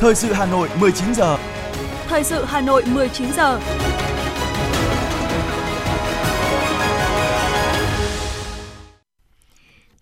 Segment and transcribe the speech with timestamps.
[0.00, 1.38] Thời sự Hà Nội 19 giờ.
[2.06, 3.60] Thời sự Hà Nội 19 giờ.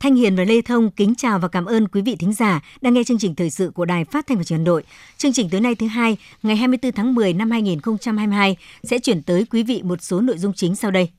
[0.00, 2.95] Thanh Hiền và Lê Thông kính chào và cảm ơn quý vị thính giả đang
[2.95, 4.82] nghe chương trình thời sự của Đài Phát thanh và Truyền hình Hà Nội.
[5.18, 9.46] Chương trình tối nay thứ hai, ngày 24 tháng 10 năm 2022 sẽ chuyển tới
[9.50, 11.10] quý vị một số nội dung chính sau đây.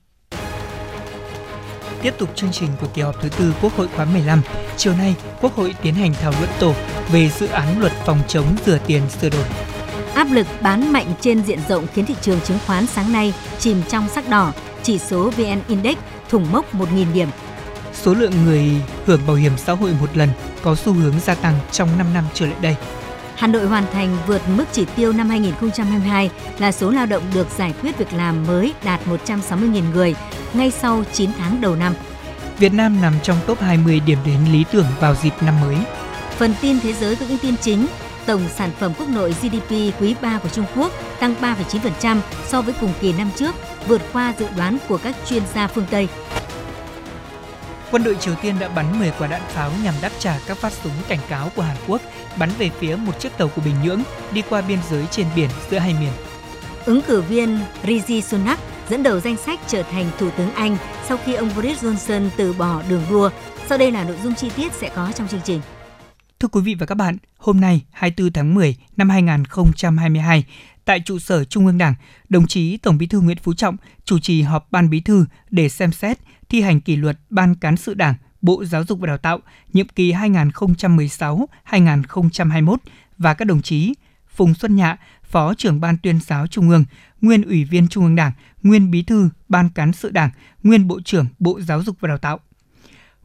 [2.01, 4.41] Tiếp tục chương trình của kỳ họp thứ tư Quốc hội khóa 15,
[4.77, 6.73] chiều nay Quốc hội tiến hành thảo luận tổ
[7.11, 9.45] về dự án luật phòng chống rửa tiền sửa đổi.
[10.13, 13.81] Áp lực bán mạnh trên diện rộng khiến thị trường chứng khoán sáng nay chìm
[13.89, 15.97] trong sắc đỏ, chỉ số VN Index
[16.29, 17.29] thủng mốc 1.000 điểm.
[17.93, 18.71] Số lượng người
[19.05, 20.29] hưởng bảo hiểm xã hội một lần
[20.63, 22.75] có xu hướng gia tăng trong 5 năm trở lại đây.
[23.37, 27.47] Hà Nội hoàn thành vượt mức chỉ tiêu năm 2022 là số lao động được
[27.57, 30.15] giải quyết việc làm mới đạt 160.000 người
[30.53, 31.93] ngay sau 9 tháng đầu năm.
[32.57, 35.75] Việt Nam nằm trong top 20 điểm đến lý tưởng vào dịp năm mới.
[36.37, 37.87] Phần tin thế giới với những tin chính,
[38.25, 42.73] tổng sản phẩm quốc nội GDP quý 3 của Trung Quốc tăng 3,9% so với
[42.81, 43.55] cùng kỳ năm trước,
[43.87, 46.07] vượt qua dự đoán của các chuyên gia phương Tây.
[47.91, 50.73] Quân đội Triều Tiên đã bắn 10 quả đạn pháo nhằm đáp trả các phát
[50.73, 52.01] súng cảnh cáo của Hàn Quốc
[52.39, 55.49] bắn về phía một chiếc tàu của Bình Nhưỡng đi qua biên giới trên biển
[55.71, 56.11] giữa hai miền.
[56.85, 61.17] Ứng cử viên Rishi Sunak dẫn đầu danh sách trở thành Thủ tướng Anh sau
[61.25, 63.29] khi ông Boris Johnson từ bỏ đường đua.
[63.69, 65.61] Sau đây là nội dung chi tiết sẽ có trong chương trình.
[66.39, 70.45] Thưa quý vị và các bạn, hôm nay 24 tháng 10 năm 2022,
[70.87, 71.93] tại trụ sở Trung ương Đảng,
[72.29, 75.69] đồng chí Tổng Bí thư Nguyễn Phú Trọng chủ trì họp Ban Bí thư để
[75.69, 76.17] xem xét
[76.49, 79.39] thi hành kỷ luật Ban Cán sự Đảng, Bộ Giáo dục và Đào tạo
[79.73, 82.75] nhiệm kỳ 2016-2021
[83.17, 83.93] và các đồng chí
[84.35, 86.85] Phùng Xuân Nhạ, Phó trưởng Ban tuyên giáo Trung ương,
[87.21, 88.31] nguyên Ủy viên Trung ương Đảng,
[88.63, 90.29] nguyên Bí thư Ban Cán sự Đảng,
[90.63, 92.39] nguyên Bộ trưởng Bộ Giáo dục và Đào tạo.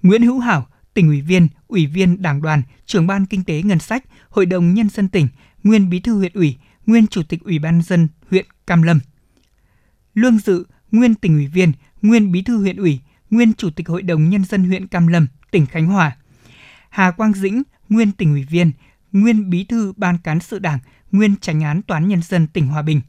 [0.03, 3.79] Nguyễn Hữu Hảo, tỉnh ủy viên, ủy viên Đảng đoàn, trưởng Ban Kinh tế Ngân
[3.79, 5.29] sách, Hội đồng Nhân dân tỉnh,
[5.63, 9.01] nguyên Bí thư huyện ủy, nguyên Chủ tịch Ủy ban dân huyện Cam Lâm.
[10.15, 11.73] Lương Dự, nguyên tỉnh ủy viên,
[12.03, 13.01] nguyên Bí thư huyện ủy,
[13.31, 16.17] nguyên Chủ tịch Hội đồng Nhân dân huyện Cam Lâm, tỉnh Khánh Hòa.
[16.91, 18.73] Hà Quang Dĩnh, nguyên tỉnh ủy viên,
[19.13, 20.79] nguyên Bí thư Ban Cán sự Đảng,
[21.13, 23.01] nguyên Tránh án Toán Nhân dân tỉnh Hòa Bình.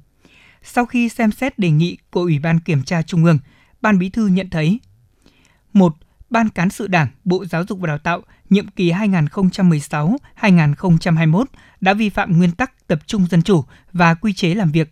[0.63, 3.40] Sau khi xem xét đề nghị của Ủy ban Kiểm tra Trung ương,
[3.81, 4.79] Ban Bí thư nhận thấy
[5.73, 5.95] 1.
[6.29, 8.22] Ban Cán sự Đảng, Bộ Giáo dục và Đào tạo
[8.53, 11.44] nhiệm kỳ 2016-2021
[11.81, 14.90] đã vi phạm nguyên tắc tập trung dân chủ và quy chế làm việc,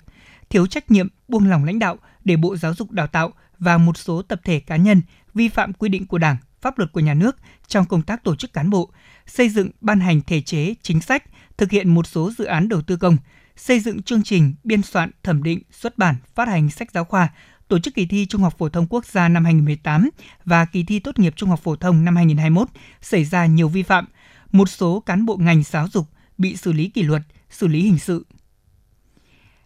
[0.49, 3.97] thiếu trách nhiệm buông lỏng lãnh đạo để Bộ Giáo dục Đào tạo và một
[3.97, 5.01] số tập thể cá nhân
[5.33, 8.35] vi phạm quy định của Đảng, pháp luật của nhà nước trong công tác tổ
[8.35, 8.89] chức cán bộ,
[9.27, 11.23] xây dựng ban hành thể chế, chính sách,
[11.57, 13.17] thực hiện một số dự án đầu tư công,
[13.55, 17.29] xây dựng chương trình, biên soạn, thẩm định, xuất bản, phát hành sách giáo khoa,
[17.71, 20.09] tổ chức kỳ thi Trung học phổ thông quốc gia năm 2018
[20.45, 22.67] và kỳ thi tốt nghiệp trung học phổ thông năm 2021
[23.01, 24.05] xảy ra nhiều vi phạm,
[24.51, 26.05] một số cán bộ ngành giáo dục
[26.37, 28.25] bị xử lý kỷ luật, xử lý hình sự.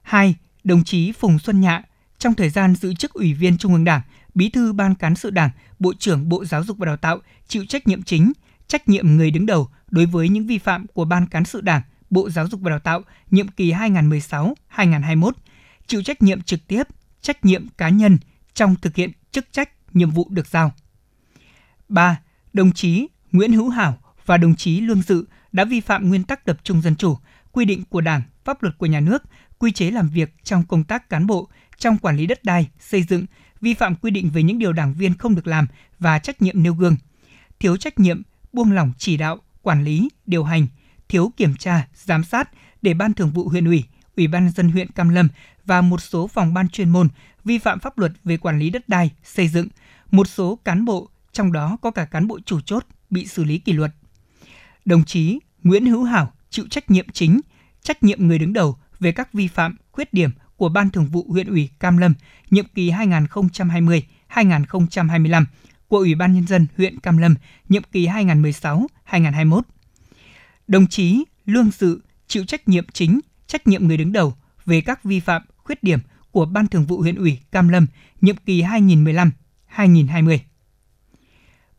[0.02, 0.36] 2.
[0.64, 1.84] Đồng chí Phùng Xuân Nhạ,
[2.20, 4.02] trong thời gian giữ chức Ủy viên Trung ương Đảng,
[4.36, 5.50] Bí thư Ban Cán sự Đảng,
[5.80, 8.32] Bộ trưởng Bộ Giáo dục và Đào tạo chịu trách nhiệm chính,
[8.68, 11.82] trách nhiệm người đứng đầu đối với những vi phạm của Ban Cán sự Đảng,
[12.10, 13.02] Bộ Giáo dục và Đào tạo
[13.32, 15.32] nhiệm kỳ 2016-2021,
[15.88, 16.84] chịu trách nhiệm trực tiếp,
[17.25, 18.18] trách nhiệm cá nhân
[18.53, 20.72] trong thực hiện chức trách, nhiệm vụ được giao.
[21.90, 22.19] 3.
[22.53, 26.46] Đồng chí Nguyễn Hữu Hảo và đồng chí Lương Dự đã vi phạm nguyên tắc
[26.46, 27.18] tập trung dân chủ,
[27.52, 29.24] quy định của Đảng, pháp luật của nhà nước,
[29.59, 33.03] quy chế làm việc trong công tác cán bộ, trong quản lý đất đai, xây
[33.03, 33.25] dựng,
[33.62, 35.68] vi phạm quy định về những điều đảng viên không được làm
[36.00, 36.96] và trách nhiệm nêu gương,
[37.59, 38.22] thiếu trách nhiệm,
[38.53, 40.68] buông lỏng chỉ đạo, quản lý, điều hành,
[41.09, 42.50] thiếu kiểm tra, giám sát
[42.81, 43.84] để Ban Thường vụ huyện ủy,
[44.18, 45.28] Ủy ban dân huyện Cam Lâm
[45.66, 47.09] và một số phòng ban chuyên môn
[47.44, 49.68] vi phạm pháp luật về quản lý đất đai, xây dựng,
[50.12, 53.58] một số cán bộ, trong đó có cả cán bộ chủ chốt bị xử lý
[53.58, 53.92] kỷ luật.
[54.86, 57.42] Đồng chí Nguyễn Hữu Hảo chịu trách nhiệm chính,
[57.81, 61.26] trách nhiệm người đứng đầu về các vi phạm, khuyết điểm của Ban Thường vụ
[61.30, 62.14] huyện ủy Cam Lâm
[62.50, 65.46] nhiệm kỳ 2020-2025
[65.88, 67.36] của Ủy ban Nhân dân huyện Cam Lâm
[67.70, 69.62] nhiệm kỳ 2016-2021.
[70.67, 73.20] Đồng chí Lương Dự chịu trách nhiệm chính,
[73.55, 74.34] trách nhiệm người đứng đầu
[74.66, 75.99] về các vi phạm, khuyết điểm
[76.31, 77.87] của Ban Thường vụ huyện ủy Cam Lâm
[78.22, 80.37] nhiệm kỳ 2015-2020.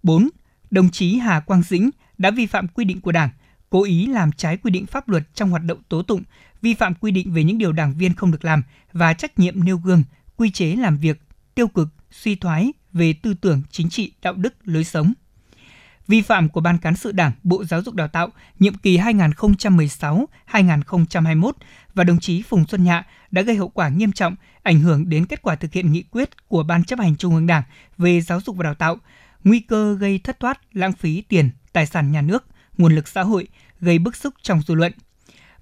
[0.02, 0.28] 4.
[0.70, 3.28] Đồng chí Hà Quang Dĩnh đã vi phạm quy định của Đảng,
[3.70, 6.23] cố ý làm trái quy định pháp luật trong hoạt động tố tụng,
[6.62, 8.62] vi phạm quy định về những điều đảng viên không được làm
[8.93, 10.02] và trách nhiệm nêu gương,
[10.37, 11.20] quy chế làm việc,
[11.55, 15.12] tiêu cực, suy thoái về tư tưởng chính trị, đạo đức, lối sống.
[16.08, 21.53] Vi phạm của Ban Cán sự Đảng, Bộ Giáo dục Đào tạo nhiệm kỳ 2016-2021
[21.94, 25.26] và đồng chí Phùng Xuân Nhạ đã gây hậu quả nghiêm trọng, ảnh hưởng đến
[25.26, 27.62] kết quả thực hiện nghị quyết của Ban chấp hành Trung ương Đảng
[27.99, 28.97] về giáo dục và đào tạo,
[29.44, 32.44] nguy cơ gây thất thoát, lãng phí tiền, tài sản nhà nước,
[32.79, 33.49] nguồn lực xã hội,
[33.81, 34.93] gây bức xúc trong dư luận.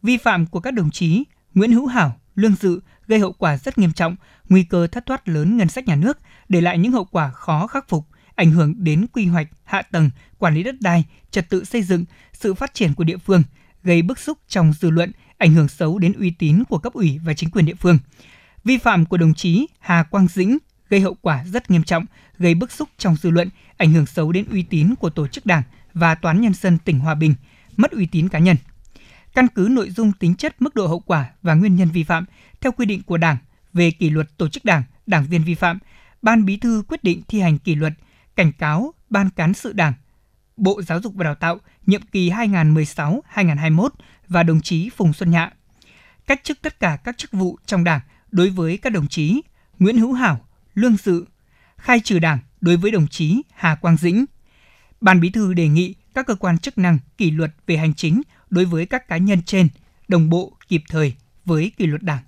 [0.02, 1.25] Vi phạm của các đồng chí
[1.55, 4.17] Nguyễn Hữu Hảo, Lương Dự gây hậu quả rất nghiêm trọng,
[4.49, 6.19] nguy cơ thất thoát lớn ngân sách nhà nước,
[6.49, 10.11] để lại những hậu quả khó khắc phục, ảnh hưởng đến quy hoạch, hạ tầng,
[10.39, 13.43] quản lý đất đai, trật tự xây dựng, sự phát triển của địa phương,
[13.83, 17.19] gây bức xúc trong dư luận, ảnh hưởng xấu đến uy tín của cấp ủy
[17.25, 17.99] và chính quyền địa phương.
[18.65, 20.59] Vi phạm của đồng chí Hà Quang Dĩnh
[20.89, 22.07] gây hậu quả rất nghiêm trọng,
[22.39, 25.47] gây bức xúc trong dư luận, ảnh hưởng xấu đến uy tín của tổ chức
[25.47, 25.63] đảng
[25.95, 27.35] và toán nhân dân tỉnh Hòa Bình,
[27.77, 28.57] mất uy tín cá nhân.
[29.35, 32.25] Căn cứ nội dung tính chất mức độ hậu quả và nguyên nhân vi phạm
[32.61, 33.37] theo quy định của Đảng
[33.73, 35.79] về kỷ luật tổ chức đảng, đảng viên vi phạm,
[36.23, 37.93] Ban Bí thư quyết định thi hành kỷ luật,
[38.37, 39.93] cảnh cáo Ban cán sự Đảng,
[40.57, 43.89] Bộ Giáo dục và Đào tạo nhiệm kỳ 2016-2021
[44.29, 45.51] và đồng chí Phùng Xuân Nhạ.
[46.27, 48.01] Cách chức tất cả các chức vụ trong Đảng
[48.31, 49.41] đối với các đồng chí
[49.79, 50.41] Nguyễn Hữu Hảo,
[50.75, 51.27] Lương Sự,
[51.77, 54.25] khai trừ Đảng đối với đồng chí Hà Quang Dĩnh.
[55.01, 58.23] Ban Bí thư đề nghị các cơ quan chức năng kỷ luật về hành chính
[58.51, 59.69] đối với các cá nhân trên
[60.09, 61.15] đồng bộ kịp thời
[61.45, 62.23] với kỷ luật Đảng.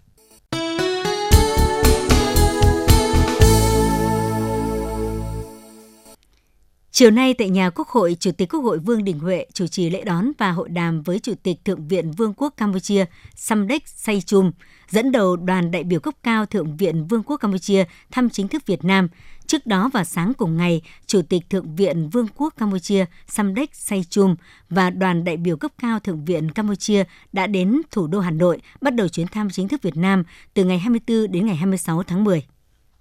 [6.98, 9.90] Chiều nay tại nhà Quốc hội, Chủ tịch Quốc hội Vương Đình Huệ chủ trì
[9.90, 13.04] lễ đón và hội đàm với Chủ tịch Thượng viện Vương quốc Campuchia
[13.34, 14.50] Samdech Saychum,
[14.90, 18.66] dẫn đầu đoàn đại biểu cấp cao Thượng viện Vương quốc Campuchia thăm chính thức
[18.66, 19.08] Việt Nam.
[19.46, 24.34] Trước đó vào sáng cùng ngày, Chủ tịch Thượng viện Vương quốc Campuchia Samdech Saychum
[24.70, 28.60] và đoàn đại biểu cấp cao Thượng viện Campuchia đã đến thủ đô Hà Nội
[28.80, 32.24] bắt đầu chuyến thăm chính thức Việt Nam từ ngày 24 đến ngày 26 tháng
[32.24, 32.42] 10.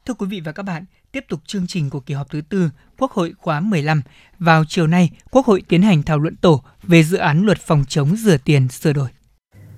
[0.06, 2.70] Thưa quý vị và các bạn, tiếp tục chương trình của kỳ họp thứ tư
[2.98, 4.02] Quốc hội khóa 15.
[4.40, 7.86] Vào chiều nay, Quốc hội tiến hành thảo luận tổ về dự án luật phòng
[7.88, 9.10] chống rửa tiền sửa đổi.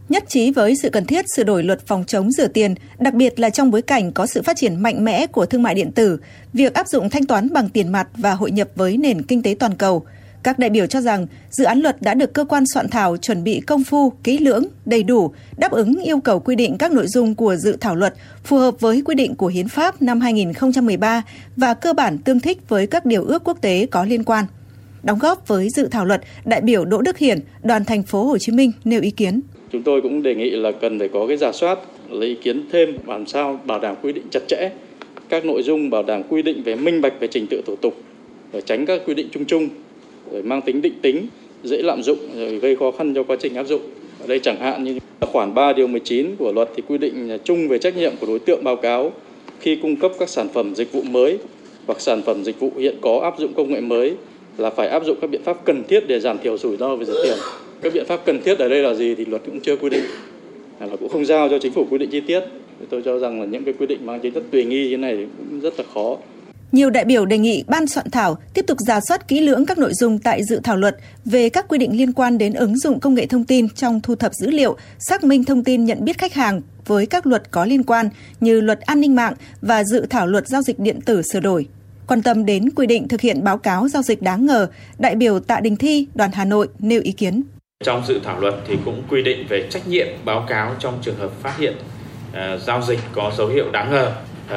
[0.09, 3.39] Nhất trí với sự cần thiết sửa đổi luật phòng chống rửa tiền, đặc biệt
[3.39, 6.19] là trong bối cảnh có sự phát triển mạnh mẽ của thương mại điện tử,
[6.53, 9.55] việc áp dụng thanh toán bằng tiền mặt và hội nhập với nền kinh tế
[9.59, 10.05] toàn cầu–
[10.43, 13.43] các đại biểu cho rằng dự án luật đã được cơ quan soạn thảo chuẩn
[13.43, 17.07] bị công phu, kỹ lưỡng, đầy đủ, đáp ứng yêu cầu quy định các nội
[17.07, 18.13] dung của dự thảo luật
[18.43, 21.23] phù hợp với quy định của Hiến pháp năm 2013
[21.55, 24.45] và cơ bản tương thích với các điều ước quốc tế có liên quan.
[25.03, 28.37] Đóng góp với dự thảo luật, đại biểu Đỗ Đức Hiển, đoàn thành phố Hồ
[28.37, 29.41] Chí Minh nêu ý kiến.
[29.71, 31.79] Chúng tôi cũng đề nghị là cần phải có cái giả soát,
[32.09, 34.69] lấy ý kiến thêm làm sao bảo đảm quy định chặt chẽ
[35.29, 37.93] các nội dung bảo đảm quy định về minh bạch về trình tự thủ tục
[38.53, 39.69] để tránh các quy định chung chung
[40.43, 41.27] mang tính định tính,
[41.63, 43.81] dễ lạm dụng, rồi gây khó khăn cho quá trình áp dụng.
[44.21, 47.67] Ở đây chẳng hạn như khoản 3 điều 19 của luật thì quy định chung
[47.67, 49.11] về trách nhiệm của đối tượng báo cáo
[49.59, 51.37] khi cung cấp các sản phẩm dịch vụ mới
[51.87, 54.13] hoặc sản phẩm dịch vụ hiện có áp dụng công nghệ mới
[54.57, 57.05] là phải áp dụng các biện pháp cần thiết để giảm thiểu rủi ro về
[57.05, 57.37] rửa tiền.
[57.81, 60.03] Các biện pháp cần thiết ở đây là gì thì luật cũng chưa quy định,
[60.79, 62.39] là cũng không giao cho chính phủ quy định chi tiết.
[62.89, 65.27] Tôi cho rằng là những cái quy định mang tính chất tùy nghi như này
[65.37, 66.17] cũng rất là khó.
[66.71, 69.77] Nhiều đại biểu đề nghị ban soạn thảo tiếp tục giả soát kỹ lưỡng các
[69.77, 72.99] nội dung tại dự thảo luật về các quy định liên quan đến ứng dụng
[72.99, 76.17] công nghệ thông tin trong thu thập dữ liệu, xác minh thông tin nhận biết
[76.17, 78.09] khách hàng với các luật có liên quan
[78.39, 81.67] như luật an ninh mạng và dự thảo luật giao dịch điện tử sửa đổi.
[82.07, 84.67] Quan tâm đến quy định thực hiện báo cáo giao dịch đáng ngờ,
[84.99, 87.43] đại biểu Tạ Đình Thi, đoàn Hà Nội nêu ý kiến.
[87.85, 91.17] Trong dự thảo luật thì cũng quy định về trách nhiệm báo cáo trong trường
[91.17, 91.73] hợp phát hiện
[92.31, 94.11] uh, giao dịch có dấu hiệu đáng ngờ,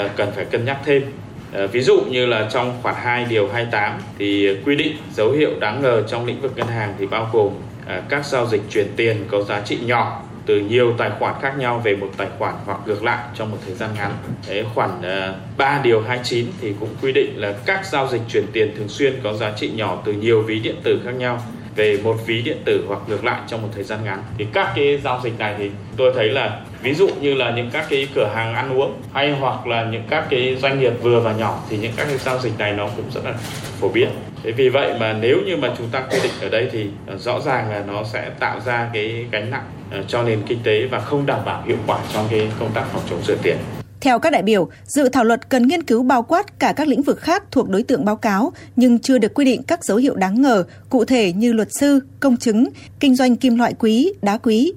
[0.04, 1.02] uh, cần phải cân nhắc thêm
[1.52, 5.50] Ờ, ví dụ như là trong khoản 2 điều 28 thì quy định dấu hiệu
[5.60, 7.52] đáng ngờ trong lĩnh vực ngân hàng thì bao gồm
[7.86, 11.58] ờ, các giao dịch chuyển tiền có giá trị nhỏ từ nhiều tài khoản khác
[11.58, 14.12] nhau về một tài khoản hoặc ngược lại trong một thời gian ngắn.
[14.48, 18.46] Đấy, khoản ờ, 3 điều 29 thì cũng quy định là các giao dịch chuyển
[18.52, 21.42] tiền thường xuyên có giá trị nhỏ từ nhiều ví điện tử khác nhau
[21.76, 24.22] về một ví điện tử hoặc ngược lại trong một thời gian ngắn.
[24.38, 27.70] Thì các cái giao dịch này thì tôi thấy là ví dụ như là những
[27.70, 31.20] các cái cửa hàng ăn uống hay hoặc là những các cái doanh nghiệp vừa
[31.20, 33.34] và nhỏ thì những các cái giao dịch này nó cũng rất là
[33.80, 34.08] phổ biến
[34.42, 37.16] thế vì vậy mà nếu như mà chúng ta quy định ở đây thì ờ,
[37.18, 40.86] rõ ràng là nó sẽ tạo ra cái gánh nặng ờ, cho nền kinh tế
[40.86, 43.56] và không đảm bảo hiệu quả trong cái công tác phòng chống rửa tiền
[44.00, 47.02] theo các đại biểu, dự thảo luật cần nghiên cứu bao quát cả các lĩnh
[47.02, 50.14] vực khác thuộc đối tượng báo cáo, nhưng chưa được quy định các dấu hiệu
[50.14, 52.68] đáng ngờ, cụ thể như luật sư, công chứng,
[53.00, 54.72] kinh doanh kim loại quý, đá quý,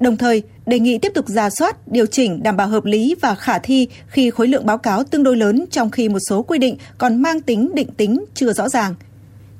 [0.00, 3.34] Đồng thời, đề nghị tiếp tục ra soát, điều chỉnh đảm bảo hợp lý và
[3.34, 6.58] khả thi khi khối lượng báo cáo tương đối lớn trong khi một số quy
[6.58, 8.94] định còn mang tính định tính chưa rõ ràng.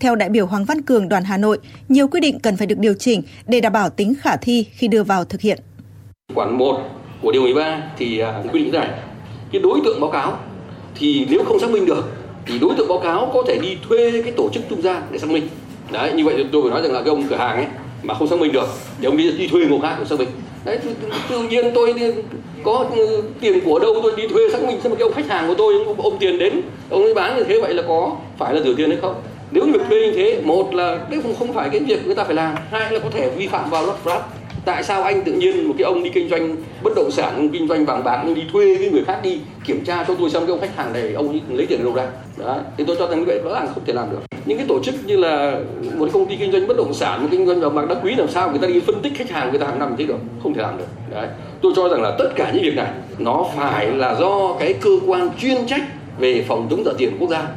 [0.00, 1.58] Theo đại biểu Hoàng Văn Cường đoàn Hà Nội,
[1.88, 4.88] nhiều quy định cần phải được điều chỉnh để đảm bảo tính khả thi khi
[4.88, 5.58] đưa vào thực hiện.
[6.34, 8.88] Quản 1 của điều 13 thì à, quy định rằng
[9.52, 10.38] cái đối tượng báo cáo
[10.94, 12.04] thì nếu không xác minh được
[12.46, 15.18] thì đối tượng báo cáo có thể đi thuê cái tổ chức trung gian để
[15.18, 15.48] xác minh.
[15.92, 17.66] Đấy, như vậy tôi phải nói rằng là cái ông cửa hàng ấy
[18.02, 18.68] mà không xác minh được
[19.00, 20.28] thì ông đi, đi thuê người khác để xác minh.
[20.64, 20.78] Đấy
[21.30, 21.94] tự nhiên tôi
[22.64, 25.48] có ừ, tiền của đâu tôi đi thuê xác minh xem cái ông khách hàng
[25.48, 28.54] của tôi ông ông tiền đến ông ấy bán như thế vậy là có phải
[28.54, 29.14] là rửa tiền hay không?
[29.50, 32.24] Nếu việc thuê như thế một là cái không không phải cái việc người ta
[32.24, 34.22] phải làm hai là có thể vi phạm vào luật pháp
[34.64, 37.48] tại sao anh tự nhiên một cái ông đi kinh doanh bất động sản ông
[37.48, 40.30] kinh doanh vàng bạc ông đi thuê cái người khác đi kiểm tra cho tôi
[40.30, 42.06] xem cái ông khách hàng này, ông ấy lấy tiền đâu ra?
[42.36, 44.18] Đó thì tôi cho rằng như vậy rõ ràng không thể làm được.
[44.46, 45.58] Những cái tổ chức như là
[45.96, 48.14] một công ty kinh doanh bất động sản một kinh doanh vàng bạc đá quý
[48.14, 50.18] làm sao người ta đi phân tích khách hàng người ta hàng năm thế được,
[50.42, 50.86] không thể làm được.
[51.10, 51.28] Đấy,
[51.62, 54.90] tôi cho rằng là tất cả những việc này nó phải là do cái cơ
[55.06, 55.82] quan chuyên trách
[56.18, 57.48] về phòng chống rửa tiền quốc gia.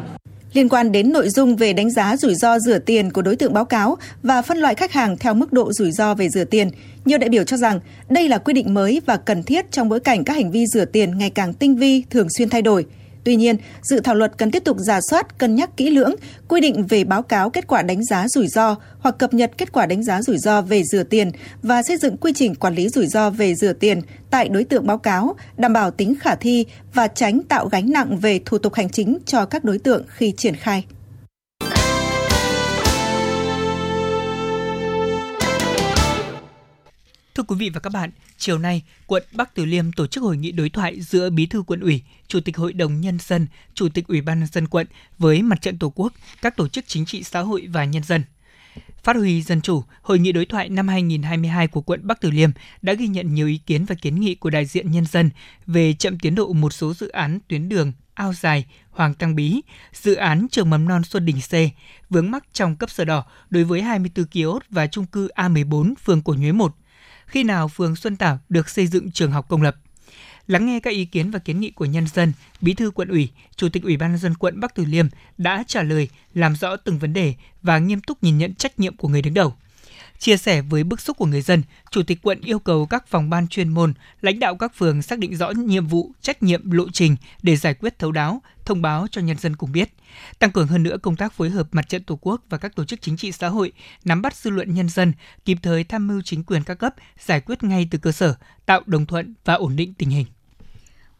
[0.54, 3.54] Liên quan đến nội dung về đánh giá rủi ro rửa tiền của đối tượng
[3.54, 6.70] báo cáo và phân loại khách hàng theo mức độ rủi ro về rửa tiền,
[7.06, 10.00] nhiều đại biểu cho rằng đây là quy định mới và cần thiết trong bối
[10.00, 12.86] cảnh các hành vi rửa tiền ngày càng tinh vi, thường xuyên thay đổi.
[13.24, 16.16] Tuy nhiên, dự thảo luật cần tiếp tục giả soát, cân nhắc kỹ lưỡng,
[16.48, 19.72] quy định về báo cáo kết quả đánh giá rủi ro hoặc cập nhật kết
[19.72, 21.32] quả đánh giá rủi ro về rửa tiền
[21.64, 24.88] và xây dựng quy trình quản lý rủi ro về rửa tiền tại đối tượng
[24.88, 28.74] báo cáo, đảm bảo tính khả thi và tránh tạo gánh nặng về thủ tục
[28.74, 30.86] hành chính cho các đối tượng khi triển khai.
[37.38, 40.38] Thưa quý vị và các bạn, chiều nay, quận Bắc Từ Liêm tổ chức hội
[40.38, 43.90] nghị đối thoại giữa Bí thư quận ủy, Chủ tịch Hội đồng Nhân dân, Chủ
[43.90, 47.06] tịch Ủy ban nhân dân quận với Mặt trận Tổ quốc, các tổ chức chính
[47.06, 48.24] trị xã hội và nhân dân.
[49.04, 52.50] Phát huy dân chủ, Hội nghị đối thoại năm 2022 của quận Bắc Từ Liêm
[52.82, 55.30] đã ghi nhận nhiều ý kiến và kiến nghị của đại diện nhân dân
[55.68, 59.62] về chậm tiến độ một số dự án tuyến đường Ao Dài, Hoàng Tăng Bí,
[59.94, 61.54] dự án trường mầm non Xuân Đình C,
[62.10, 66.22] vướng mắc trong cấp sổ đỏ đối với 24 kiosk và chung cư A14 phường
[66.22, 66.76] Cổ Nhuế 1
[67.28, 69.76] khi nào phường Xuân Tảo được xây dựng trường học công lập.
[70.48, 73.30] Lắng nghe các ý kiến và kiến nghị của nhân dân, Bí thư quận ủy,
[73.56, 75.08] Chủ tịch Ủy ban nhân dân quận Bắc Từ Liêm
[75.38, 78.98] đã trả lời, làm rõ từng vấn đề và nghiêm túc nhìn nhận trách nhiệm
[78.98, 79.54] của người đứng đầu.
[80.20, 83.30] Chia sẻ với bức xúc của người dân, Chủ tịch quận yêu cầu các phòng
[83.30, 86.90] ban chuyên môn, lãnh đạo các phường xác định rõ nhiệm vụ, trách nhiệm, lộ
[86.94, 89.90] trình để giải quyết thấu đáo, thông báo cho nhân dân cùng biết.
[90.40, 92.86] Tăng cường hơn nữa công tác phối hợp mặt trận Tổ quốc và các tổ
[92.86, 93.72] chức chính trị xã hội,
[94.06, 95.14] nắm bắt dư luận nhân dân,
[95.46, 98.82] kịp thời tham mưu chính quyền các cấp, giải quyết ngay từ cơ sở, tạo
[98.86, 100.26] đồng thuận và ổn định tình hình.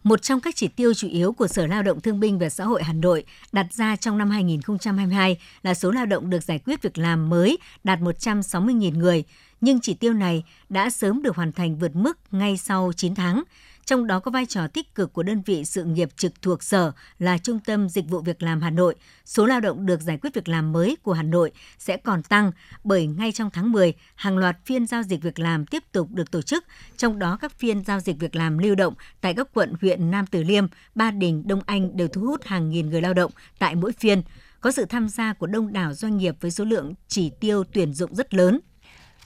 [0.04, 2.64] Một trong các chỉ tiêu chủ yếu của Sở Lao động Thương binh và Xã
[2.64, 6.82] hội Hà Nội đặt ra trong năm 2022 là số lao động được giải quyết
[6.82, 9.24] việc làm mới đạt 160.000 người,
[9.62, 13.44] nhưng chỉ tiêu này đã sớm được hoàn thành vượt mức ngay sau 9 tháng
[13.88, 16.92] trong đó có vai trò tích cực của đơn vị sự nghiệp trực thuộc Sở
[17.20, 18.96] là Trung tâm Dịch vụ Việc làm Hà Nội.
[19.26, 22.52] Số lao động được giải quyết việc làm mới của Hà Nội sẽ còn tăng
[22.84, 26.32] bởi ngay trong tháng 10, hàng loạt phiên giao dịch việc làm tiếp tục được
[26.32, 26.66] tổ chức,
[26.98, 30.26] trong đó các phiên giao dịch việc làm lưu động tại các quận huyện Nam
[30.28, 30.66] Từ Liêm,
[30.96, 34.22] Ba Đình, Đông Anh đều thu hút hàng nghìn người lao động tại mỗi phiên
[34.62, 37.94] có sự tham gia của đông đảo doanh nghiệp với số lượng chỉ tiêu tuyển
[37.94, 38.60] dụng rất lớn.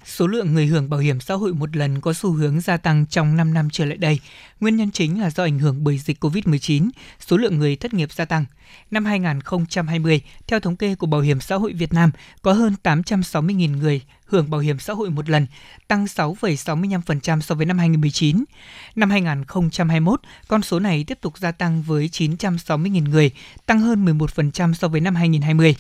[0.05, 3.05] Số lượng người hưởng bảo hiểm xã hội một lần có xu hướng gia tăng
[3.05, 4.19] trong 5 năm trở lại đây.
[4.59, 6.89] Nguyên nhân chính là do ảnh hưởng bởi dịch COVID-19,
[7.19, 8.45] số lượng người thất nghiệp gia tăng.
[8.91, 13.77] Năm 2020, theo thống kê của Bảo hiểm xã hội Việt Nam, có hơn 860.000
[13.77, 15.47] người hưởng bảo hiểm xã hội một lần,
[15.87, 18.43] tăng 6,65% so với năm 2019.
[18.95, 23.31] Năm 2021, con số này tiếp tục gia tăng với 960.000 người,
[23.65, 25.75] tăng hơn 11% so với năm 2020.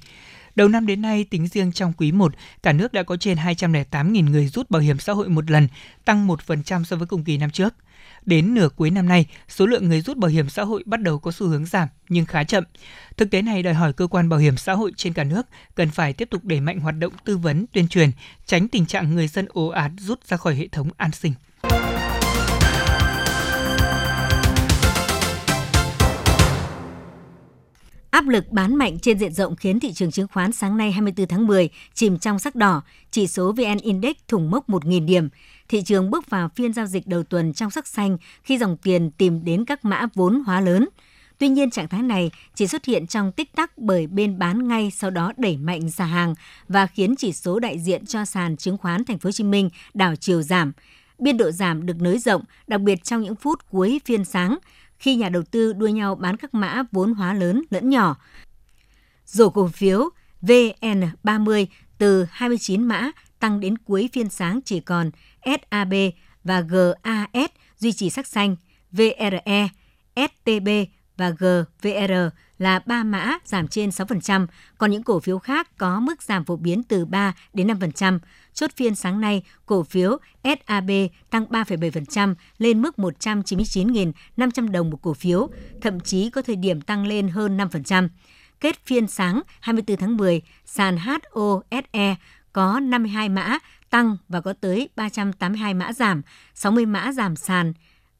[0.55, 4.29] Đầu năm đến nay, tính riêng trong quý 1, cả nước đã có trên 208.000
[4.29, 5.67] người rút bảo hiểm xã hội một lần,
[6.05, 7.73] tăng 1% so với cùng kỳ năm trước.
[8.25, 11.19] Đến nửa cuối năm nay, số lượng người rút bảo hiểm xã hội bắt đầu
[11.19, 12.63] có xu hướng giảm nhưng khá chậm.
[13.17, 15.89] Thực tế này đòi hỏi cơ quan bảo hiểm xã hội trên cả nước cần
[15.89, 18.11] phải tiếp tục đẩy mạnh hoạt động tư vấn, tuyên truyền,
[18.45, 21.33] tránh tình trạng người dân ồ ạt rút ra khỏi hệ thống an sinh.
[28.11, 31.27] Áp lực bán mạnh trên diện rộng khiến thị trường chứng khoán sáng nay 24
[31.27, 35.29] tháng 10 chìm trong sắc đỏ, chỉ số VN Index thủng mốc 1.000 điểm.
[35.69, 39.11] Thị trường bước vào phiên giao dịch đầu tuần trong sắc xanh khi dòng tiền
[39.11, 40.89] tìm đến các mã vốn hóa lớn.
[41.37, 44.91] Tuy nhiên, trạng thái này chỉ xuất hiện trong tích tắc bởi bên bán ngay
[44.91, 46.35] sau đó đẩy mạnh xả hàng
[46.67, 49.69] và khiến chỉ số đại diện cho sàn chứng khoán Thành phố Hồ Chí Minh
[49.93, 50.71] đảo chiều giảm.
[51.19, 54.57] Biên độ giảm được nới rộng, đặc biệt trong những phút cuối phiên sáng,
[55.01, 58.15] khi nhà đầu tư đua nhau bán các mã vốn hóa lớn lẫn nhỏ.
[59.25, 60.09] Rổ cổ phiếu
[60.41, 61.65] VN30
[61.97, 65.11] từ 29 mã tăng đến cuối phiên sáng chỉ còn
[65.45, 65.93] SAB
[66.43, 68.55] và GAS duy trì sắc xanh,
[68.91, 69.69] VRE,
[70.15, 70.69] STB
[71.21, 72.13] và GVR
[72.57, 74.47] là 3 mã giảm trên 6%,
[74.77, 78.19] còn những cổ phiếu khác có mức giảm phổ biến từ 3 đến 5%.
[78.53, 80.91] Chốt phiên sáng nay, cổ phiếu SAB
[81.29, 85.47] tăng 3,7% lên mức 199.500 đồng một cổ phiếu,
[85.81, 88.09] thậm chí có thời điểm tăng lên hơn 5%.
[88.59, 92.15] Kết phiên sáng 24 tháng 10, sàn HOSE
[92.53, 93.57] có 52 mã
[93.89, 96.21] tăng và có tới 382 mã giảm,
[96.53, 97.73] 60 mã giảm sàn.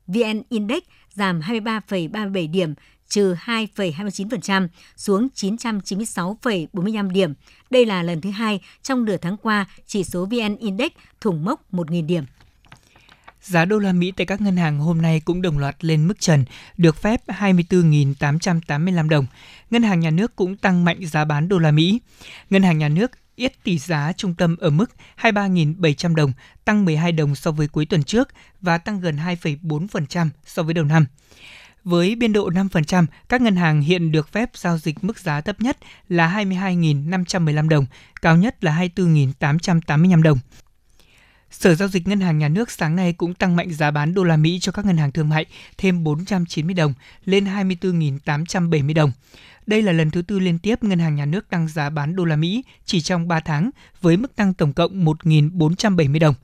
[0.08, 0.84] VN Index
[1.16, 2.74] giảm 23,37 điểm,
[3.08, 7.34] trừ 2,29% xuống 996,45 điểm.
[7.70, 10.92] Đây là lần thứ hai trong nửa tháng qua chỉ số VN Index
[11.22, 12.24] thủng mốc 1.000 điểm.
[13.42, 16.20] Giá đô la Mỹ tại các ngân hàng hôm nay cũng đồng loạt lên mức
[16.20, 16.46] trần,
[16.78, 19.26] được phép 24.885 đồng.
[19.70, 22.00] Ngân hàng nhà nước cũng tăng mạnh giá bán đô la Mỹ.
[22.50, 26.32] Ngân hàng nhà nước yết tỷ giá trung tâm ở mức 23.700 đồng,
[26.66, 28.30] tăng 12 đồng so với cuối tuần trước
[28.62, 31.06] và tăng gần 2,4% so với đầu năm.
[31.84, 35.62] Với biên độ 5%, các ngân hàng hiện được phép giao dịch mức giá thấp
[35.62, 35.78] nhất
[36.10, 37.86] là 22.515 đồng,
[38.22, 40.40] cao nhất là 24.885 đồng.
[41.52, 44.24] Sở giao dịch Ngân hàng Nhà nước sáng nay cũng tăng mạnh giá bán đô
[44.24, 45.46] la Mỹ cho các ngân hàng thương mại
[45.78, 46.94] thêm 490 đồng
[47.26, 49.12] lên 24.870 đồng.
[49.68, 52.26] Đây là lần thứ tư liên tiếp Ngân hàng Nhà nước tăng giá bán đô
[52.26, 53.70] la Mỹ chỉ trong 3 tháng
[54.02, 56.36] với mức tăng tổng cộng 1.470 đồng.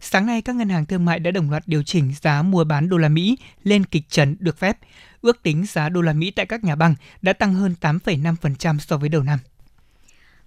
[0.00, 2.88] Sáng nay, các ngân hàng thương mại đã đồng loạt điều chỉnh giá mua bán
[2.88, 4.78] đô la Mỹ lên kịch trần được phép.
[5.20, 8.96] Ước tính giá đô la Mỹ tại các nhà băng đã tăng hơn 8,5% so
[8.96, 9.38] với đầu năm.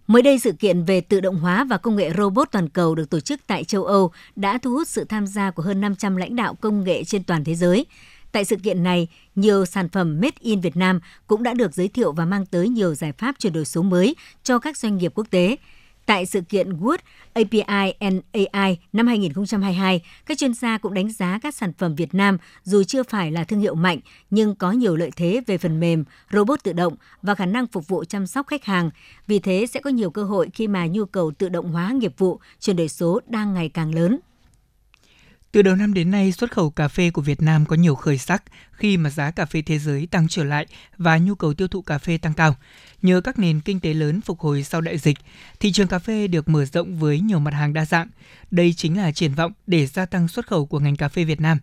[0.07, 3.09] Mới đây, sự kiện về tự động hóa và công nghệ robot toàn cầu được
[3.09, 6.35] tổ chức tại châu Âu đã thu hút sự tham gia của hơn 500 lãnh
[6.35, 7.85] đạo công nghệ trên toàn thế giới.
[8.31, 11.87] Tại sự kiện này, nhiều sản phẩm Made in Việt Nam cũng đã được giới
[11.87, 15.11] thiệu và mang tới nhiều giải pháp chuyển đổi số mới cho các doanh nghiệp
[15.15, 15.55] quốc tế.
[16.05, 16.97] Tại sự kiện Wood
[17.33, 22.13] API and AI năm 2022, các chuyên gia cũng đánh giá các sản phẩm Việt
[22.13, 25.79] Nam dù chưa phải là thương hiệu mạnh nhưng có nhiều lợi thế về phần
[25.79, 28.89] mềm, robot tự động và khả năng phục vụ chăm sóc khách hàng.
[29.27, 32.13] Vì thế sẽ có nhiều cơ hội khi mà nhu cầu tự động hóa nghiệp
[32.17, 34.19] vụ chuyển đổi số đang ngày càng lớn.
[35.55, 38.17] Từ đầu năm đến nay, xuất khẩu cà phê của Việt Nam có nhiều khởi
[38.17, 40.65] sắc khi mà giá cà phê thế giới tăng trở lại
[40.97, 42.55] và nhu cầu tiêu thụ cà phê tăng cao.
[43.01, 45.17] Nhờ các nền kinh tế lớn phục hồi sau đại dịch,
[45.59, 48.07] thị trường cà phê được mở rộng với nhiều mặt hàng đa dạng.
[48.51, 51.41] Đây chính là triển vọng để gia tăng xuất khẩu của ngành cà phê Việt
[51.41, 51.57] Nam.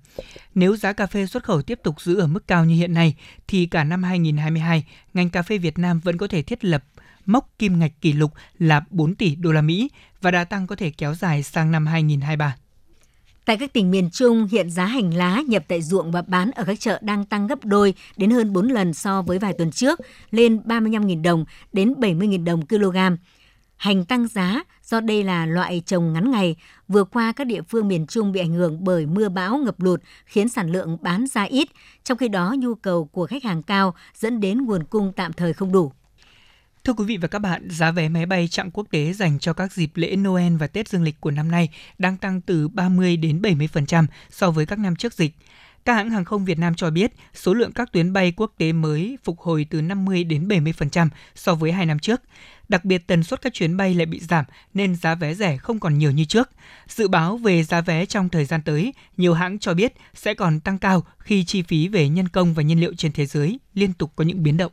[0.55, 3.15] Nếu giá cà phê xuất khẩu tiếp tục giữ ở mức cao như hiện nay,
[3.49, 4.85] thì cả năm 2022,
[5.15, 6.85] ngành cà phê Việt Nam vẫn có thể thiết lập
[7.27, 10.77] mốc kim ngạch kỷ lục là 4 tỷ đô la Mỹ và đà tăng có
[10.77, 12.57] thể kéo dài sang năm 2023.
[13.45, 16.65] Tại các tỉnh miền Trung, hiện giá hành lá nhập tại ruộng và bán ở
[16.65, 20.01] các chợ đang tăng gấp đôi đến hơn 4 lần so với vài tuần trước,
[20.31, 22.97] lên 35.000 đồng đến 70.000 đồng kg.
[23.77, 26.57] Hành tăng giá do đây là loại trồng ngắn ngày.
[26.89, 30.01] Vừa qua, các địa phương miền Trung bị ảnh hưởng bởi mưa bão ngập lụt
[30.25, 31.69] khiến sản lượng bán ra ít,
[32.05, 35.53] trong khi đó nhu cầu của khách hàng cao dẫn đến nguồn cung tạm thời
[35.53, 35.93] không đủ.
[36.85, 39.53] Thưa quý vị và các bạn, giá vé máy bay chặng quốc tế dành cho
[39.53, 41.69] các dịp lễ Noel và Tết Dương lịch của năm nay
[41.99, 45.37] đang tăng từ 30 đến 70% so với các năm trước dịch.
[45.85, 48.73] Các hãng hàng không Việt Nam cho biết số lượng các tuyến bay quốc tế
[48.73, 52.21] mới phục hồi từ 50 đến 70% so với hai năm trước.
[52.69, 55.81] Đặc biệt tần suất các chuyến bay lại bị giảm nên giá vé rẻ không
[55.81, 56.51] còn nhiều như trước.
[56.89, 60.61] Dự báo về giá vé trong thời gian tới, nhiều hãng cho biết sẽ còn
[60.61, 63.93] tăng cao khi chi phí về nhân công và nhiên liệu trên thế giới liên
[63.93, 64.73] tục có những biến động.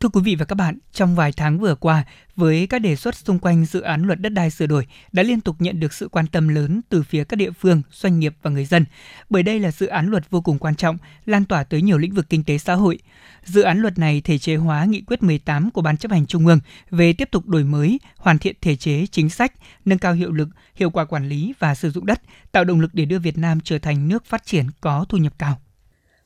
[0.00, 2.04] Thưa quý vị và các bạn, trong vài tháng vừa qua,
[2.36, 5.40] với các đề xuất xung quanh dự án luật đất đai sửa đổi đã liên
[5.40, 8.50] tục nhận được sự quan tâm lớn từ phía các địa phương, doanh nghiệp và
[8.50, 8.84] người dân,
[9.30, 12.14] bởi đây là dự án luật vô cùng quan trọng, lan tỏa tới nhiều lĩnh
[12.14, 12.98] vực kinh tế xã hội.
[13.44, 16.46] Dự án luật này thể chế hóa nghị quyết 18 của Ban chấp hành Trung
[16.46, 16.60] ương
[16.90, 19.52] về tiếp tục đổi mới, hoàn thiện thể chế, chính sách,
[19.84, 22.94] nâng cao hiệu lực, hiệu quả quản lý và sử dụng đất, tạo động lực
[22.94, 25.58] để đưa Việt Nam trở thành nước phát triển có thu nhập cao.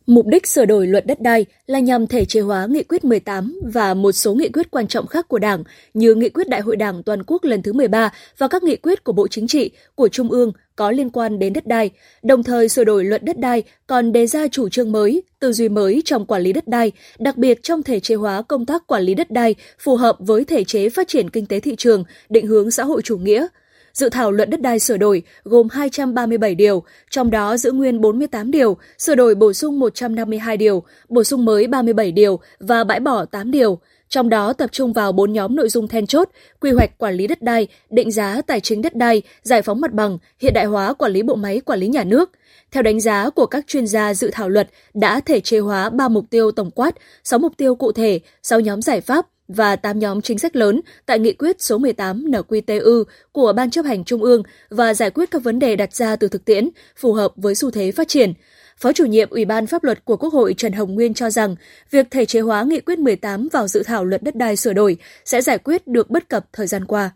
[0.07, 3.61] Mục đích sửa đổi luật đất đai là nhằm thể chế hóa nghị quyết 18
[3.73, 5.65] và một số nghị quyết quan trọng khác của Đảng
[5.95, 9.05] như nghị quyết Đại hội Đảng toàn quốc lần thứ 13 và các nghị quyết
[9.05, 11.91] của Bộ Chính trị, của Trung ương có liên quan đến đất đai.
[12.23, 15.69] Đồng thời sửa đổi luật đất đai còn đề ra chủ trương mới, tư duy
[15.69, 19.03] mới trong quản lý đất đai, đặc biệt trong thể chế hóa công tác quản
[19.03, 22.47] lý đất đai phù hợp với thể chế phát triển kinh tế thị trường, định
[22.47, 23.47] hướng xã hội chủ nghĩa–
[23.95, 28.51] Dự thảo luật đất đai sửa đổi gồm 237 điều, trong đó giữ nguyên 48
[28.51, 33.25] điều, sửa đổi bổ sung 152 điều, bổ sung mới 37 điều và bãi bỏ
[33.25, 33.79] 8 điều.
[34.09, 36.29] Trong đó tập trung vào 4 nhóm nội dung then chốt,
[36.61, 39.93] quy hoạch quản lý đất đai, định giá tài chính đất đai, giải phóng mặt
[39.93, 42.31] bằng, hiện đại hóa quản lý bộ máy quản lý nhà nước.
[42.71, 46.09] Theo đánh giá của các chuyên gia dự thảo luật đã thể chế hóa 3
[46.09, 49.99] mục tiêu tổng quát, 6 mục tiêu cụ thể, 6 nhóm giải pháp, và 8
[49.99, 54.23] nhóm chính sách lớn tại nghị quyết số 18 NQTU của Ban chấp hành Trung
[54.23, 57.55] ương và giải quyết các vấn đề đặt ra từ thực tiễn, phù hợp với
[57.55, 58.33] xu thế phát triển.
[58.77, 61.57] Phó chủ nhiệm Ủy ban Pháp luật của Quốc hội Trần Hồng Nguyên cho rằng,
[61.91, 64.97] việc thể chế hóa nghị quyết 18 vào dự thảo luật đất đai sửa đổi
[65.25, 67.11] sẽ giải quyết được bất cập thời gian qua.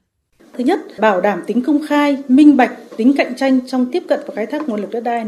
[0.59, 4.21] Thứ nhất, bảo đảm tính công khai, minh bạch tính cạnh tranh trong tiếp cận
[4.27, 5.27] và khai thác nguồn lực đất đai.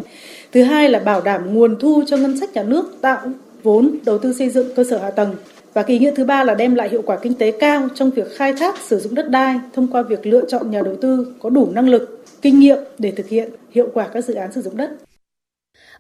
[0.52, 3.32] Thứ hai là bảo đảm nguồn thu cho ngân sách nhà nước tạo
[3.62, 5.36] vốn đầu tư xây dựng cơ sở hạ tầng.
[5.74, 8.10] Và cái ý nghĩa thứ ba là đem lại hiệu quả kinh tế cao trong
[8.10, 11.34] việc khai thác sử dụng đất đai thông qua việc lựa chọn nhà đầu tư
[11.38, 14.62] có đủ năng lực, kinh nghiệm để thực hiện hiệu quả các dự án sử
[14.62, 14.90] dụng đất.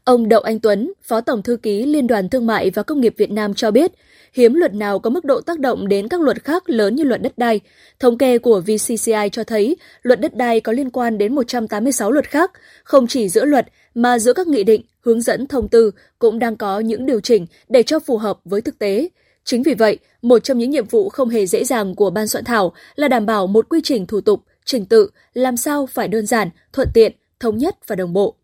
[0.04, 3.14] Ông Đậu Anh Tuấn, Phó Tổng Thư ký Liên đoàn Thương mại và Công nghiệp
[3.16, 3.92] Việt Nam cho biết,
[4.32, 7.22] hiếm luật nào có mức độ tác động đến các luật khác lớn như luật
[7.22, 7.60] đất đai.
[7.98, 12.28] Thống kê của VCCI cho thấy luật đất đai có liên quan đến 186 luật
[12.28, 12.50] khác,
[12.84, 16.56] không chỉ giữa luật mà giữa các nghị định, hướng dẫn thông tư cũng đang
[16.56, 19.08] có những điều chỉnh để cho phù hợp với thực tế.
[19.50, 22.44] Chính vì vậy, một trong những nhiệm vụ không hề dễ dàng của ban soạn
[22.44, 26.26] thảo là đảm bảo một quy trình thủ tục, trình tự, làm sao phải đơn
[26.26, 28.34] giản, thuận tiện, thống nhất và đồng bộ.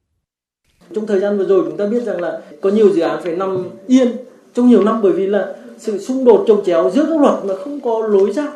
[0.95, 3.37] Trong thời gian vừa rồi chúng ta biết rằng là có nhiều dự án phải
[3.37, 4.09] nằm yên
[4.55, 7.55] trong nhiều năm bởi vì là sự xung đột trồng chéo giữa các luật mà
[7.65, 8.49] không có lối ra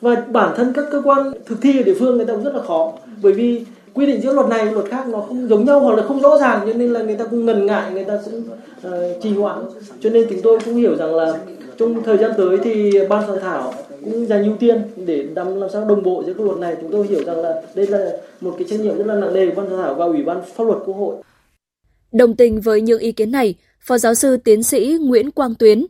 [0.00, 2.54] và bản thân các cơ quan thực thi ở địa phương người ta cũng rất
[2.54, 5.80] là khó bởi vì quy định giữa luật này luật khác nó không giống nhau
[5.80, 8.18] hoặc là không rõ ràng cho nên là người ta cũng ngần ngại người ta
[8.24, 8.42] cũng
[8.86, 9.64] uh, trì hoãn
[10.00, 11.38] cho nên chúng tôi cũng hiểu rằng là
[11.78, 15.70] trong thời gian tới thì ban soạn thảo cũng dành ưu tiên để làm làm
[15.70, 16.76] sao đồng bộ giữa các luật này.
[16.80, 19.46] Chúng tôi hiểu rằng là đây là một cái trách nhiệm rất là nặng nề
[19.46, 21.16] của ban soạn thảo và ủy ban pháp luật quốc hội.
[22.12, 25.86] Đồng tình với những ý kiến này, Phó giáo sư tiến sĩ Nguyễn Quang Tuyến,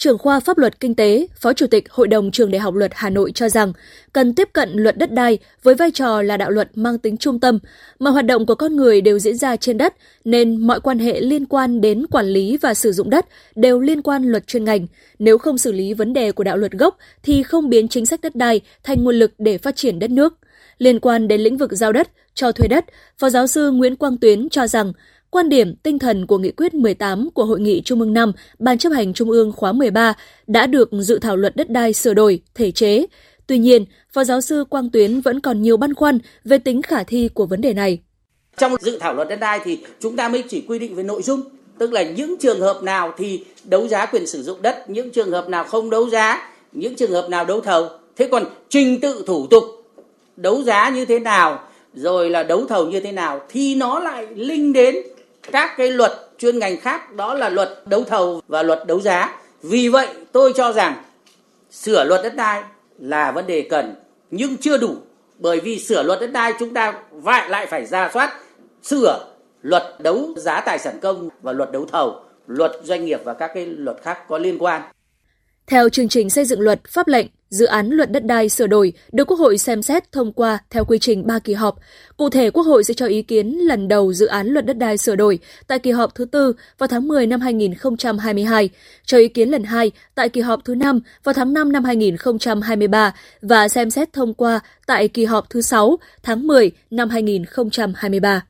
[0.00, 2.90] trưởng khoa pháp luật kinh tế, Phó Chủ tịch Hội đồng Trường Đại học Luật
[2.94, 3.72] Hà Nội cho rằng
[4.12, 7.40] cần tiếp cận luật đất đai với vai trò là đạo luật mang tính trung
[7.40, 7.58] tâm,
[7.98, 11.20] mà hoạt động của con người đều diễn ra trên đất, nên mọi quan hệ
[11.20, 14.86] liên quan đến quản lý và sử dụng đất đều liên quan luật chuyên ngành.
[15.18, 18.20] Nếu không xử lý vấn đề của đạo luật gốc thì không biến chính sách
[18.20, 20.34] đất đai thành nguồn lực để phát triển đất nước.
[20.78, 22.84] Liên quan đến lĩnh vực giao đất, cho thuê đất,
[23.18, 24.92] Phó giáo sư Nguyễn Quang Tuyến cho rằng
[25.30, 28.78] Quan điểm, tinh thần của nghị quyết 18 của Hội nghị Trung ương 5, Ban
[28.78, 30.14] chấp hành Trung ương khóa 13
[30.46, 33.06] đã được dự thảo luật đất đai sửa đổi, thể chế.
[33.46, 37.02] Tuy nhiên, Phó giáo sư Quang Tuyến vẫn còn nhiều băn khoăn về tính khả
[37.02, 37.98] thi của vấn đề này.
[38.56, 41.22] Trong dự thảo luật đất đai thì chúng ta mới chỉ quy định về nội
[41.22, 41.40] dung,
[41.78, 45.30] tức là những trường hợp nào thì đấu giá quyền sử dụng đất, những trường
[45.30, 47.88] hợp nào không đấu giá, những trường hợp nào đấu thầu.
[48.16, 49.64] Thế còn trình tự thủ tục
[50.36, 51.64] đấu giá như thế nào,
[51.94, 54.96] rồi là đấu thầu như thế nào thì nó lại linh đến
[55.42, 59.40] các cái luật chuyên ngành khác đó là luật đấu thầu và luật đấu giá.
[59.62, 61.02] Vì vậy tôi cho rằng
[61.70, 62.62] sửa luật đất đai
[62.98, 63.94] là vấn đề cần
[64.30, 64.96] nhưng chưa đủ
[65.38, 68.34] bởi vì sửa luật đất đai chúng ta lại lại phải ra soát
[68.82, 69.26] sửa
[69.62, 73.50] luật đấu giá tài sản công và luật đấu thầu, luật doanh nghiệp và các
[73.54, 74.82] cái luật khác có liên quan.
[75.66, 78.92] Theo chương trình xây dựng luật, pháp lệnh, dự án luật đất đai sửa đổi
[79.12, 81.78] được Quốc hội xem xét thông qua theo quy trình 3 kỳ họp.
[82.16, 84.98] Cụ thể, Quốc hội sẽ cho ý kiến lần đầu dự án luật đất đai
[84.98, 88.70] sửa đổi tại kỳ họp thứ tư vào tháng 10 năm 2022,
[89.04, 93.14] cho ý kiến lần hai tại kỳ họp thứ năm vào tháng 5 năm 2023
[93.42, 98.42] và xem xét thông qua tại kỳ họp thứ sáu tháng 10 năm 2023.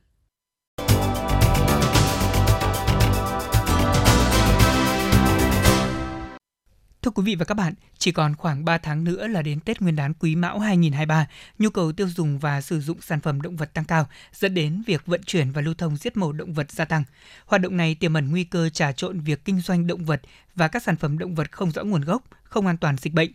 [7.02, 9.80] Thưa quý vị và các bạn, chỉ còn khoảng 3 tháng nữa là đến Tết
[9.80, 11.26] Nguyên đán Quý Mão 2023,
[11.58, 14.82] nhu cầu tiêu dùng và sử dụng sản phẩm động vật tăng cao, dẫn đến
[14.86, 17.04] việc vận chuyển và lưu thông giết mổ động vật gia tăng.
[17.46, 20.20] Hoạt động này tiềm ẩn nguy cơ trà trộn việc kinh doanh động vật
[20.54, 23.30] và các sản phẩm động vật không rõ nguồn gốc, không an toàn dịch bệnh.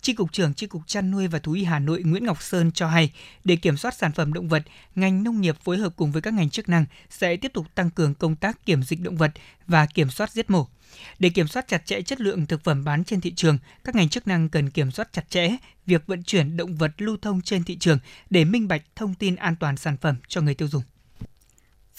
[0.00, 2.72] Tri cục trưởng Tri cục chăn nuôi và thú y Hà Nội Nguyễn Ngọc Sơn
[2.72, 3.12] cho hay,
[3.44, 4.62] để kiểm soát sản phẩm động vật,
[4.94, 7.90] ngành nông nghiệp phối hợp cùng với các ngành chức năng sẽ tiếp tục tăng
[7.90, 9.32] cường công tác kiểm dịch động vật
[9.66, 10.68] và kiểm soát giết mổ.
[11.18, 14.08] Để kiểm soát chặt chẽ chất lượng thực phẩm bán trên thị trường, các ngành
[14.08, 15.56] chức năng cần kiểm soát chặt chẽ
[15.86, 17.98] việc vận chuyển động vật lưu thông trên thị trường
[18.30, 20.82] để minh bạch thông tin an toàn sản phẩm cho người tiêu dùng.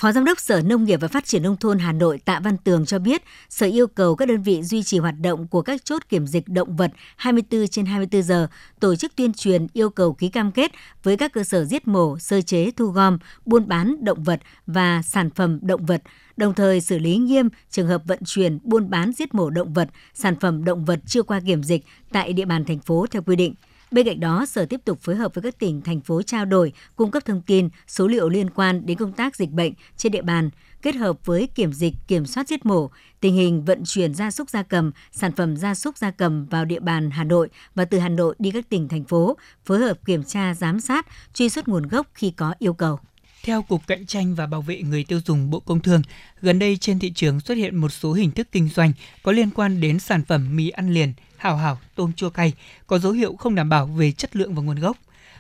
[0.01, 2.57] Phó Giám đốc Sở Nông nghiệp và Phát triển Nông thôn Hà Nội Tạ Văn
[2.57, 5.85] Tường cho biết, Sở yêu cầu các đơn vị duy trì hoạt động của các
[5.85, 8.47] chốt kiểm dịch động vật 24 trên 24 giờ,
[8.79, 10.71] tổ chức tuyên truyền yêu cầu ký cam kết
[11.03, 15.01] với các cơ sở giết mổ, sơ chế, thu gom, buôn bán động vật và
[15.01, 16.03] sản phẩm động vật,
[16.37, 19.89] đồng thời xử lý nghiêm trường hợp vận chuyển, buôn bán giết mổ động vật,
[20.13, 23.35] sản phẩm động vật chưa qua kiểm dịch tại địa bàn thành phố theo quy
[23.35, 23.53] định–
[23.91, 26.73] Bên cạnh đó, Sở tiếp tục phối hợp với các tỉnh, thành phố trao đổi,
[26.95, 30.21] cung cấp thông tin, số liệu liên quan đến công tác dịch bệnh trên địa
[30.21, 30.49] bàn,
[30.82, 34.49] kết hợp với kiểm dịch, kiểm soát giết mổ, tình hình vận chuyển gia súc
[34.49, 37.99] gia cầm, sản phẩm gia súc gia cầm vào địa bàn Hà Nội và từ
[37.99, 41.67] Hà Nội đi các tỉnh, thành phố, phối hợp kiểm tra, giám sát, truy xuất
[41.67, 42.99] nguồn gốc khi có yêu cầu.
[43.43, 46.01] Theo Cục Cạnh tranh và Bảo vệ người tiêu dùng Bộ Công Thương,
[46.41, 49.49] gần đây trên thị trường xuất hiện một số hình thức kinh doanh có liên
[49.49, 52.54] quan đến sản phẩm mì ăn liền, hảo hảo, tôm chua cay
[52.88, 54.97] có dấu hiệu không đảm bảo về chất lượng và nguồn gốc.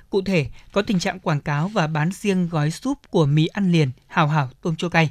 [0.09, 3.71] Cụ thể, có tình trạng quảng cáo và bán riêng gói súp của mì ăn
[3.71, 5.09] liền, hảo hảo, tôm chua cay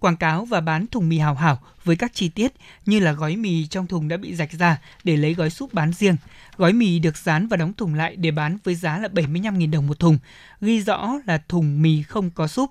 [0.00, 2.52] quảng cáo và bán thùng mì hảo hảo với các chi tiết
[2.86, 5.92] như là gói mì trong thùng đã bị rạch ra để lấy gói súp bán
[5.92, 6.16] riêng.
[6.56, 9.86] Gói mì được dán và đóng thùng lại để bán với giá là 75.000 đồng
[9.86, 10.18] một thùng,
[10.60, 12.70] ghi rõ là thùng mì không có súp.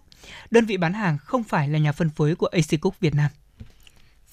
[0.51, 3.31] Đơn vị bán hàng không phải là nhà phân phối của AC Cook Việt Nam.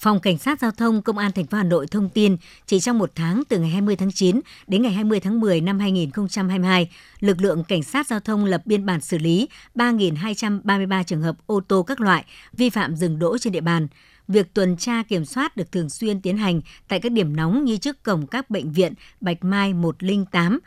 [0.03, 2.37] Phòng Cảnh sát Giao thông Công an thành phố Hà Nội thông tin
[2.67, 5.79] chỉ trong một tháng từ ngày 20 tháng 9 đến ngày 20 tháng 10 năm
[5.79, 11.37] 2022, lực lượng Cảnh sát Giao thông lập biên bản xử lý 3.233 trường hợp
[11.47, 13.89] ô tô các loại vi phạm dừng đỗ trên địa bàn.
[14.29, 17.77] Việc tuần tra kiểm soát được thường xuyên tiến hành tại các điểm nóng như
[17.77, 20.59] trước cổng các bệnh viện Bạch Mai 108,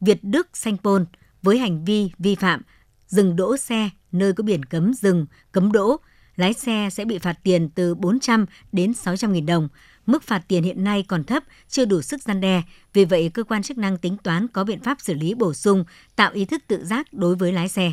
[0.00, 1.06] Việt Đức, Sanh Pôn
[1.42, 2.62] với hành vi vi phạm
[3.06, 5.96] dừng đỗ xe nơi có biển cấm dừng, cấm đỗ,
[6.36, 9.68] lái xe sẽ bị phạt tiền từ 400 đến 600 nghìn đồng.
[10.06, 12.62] Mức phạt tiền hiện nay còn thấp, chưa đủ sức gian đe.
[12.92, 15.84] Vì vậy, cơ quan chức năng tính toán có biện pháp xử lý bổ sung,
[16.16, 17.92] tạo ý thức tự giác đối với lái xe.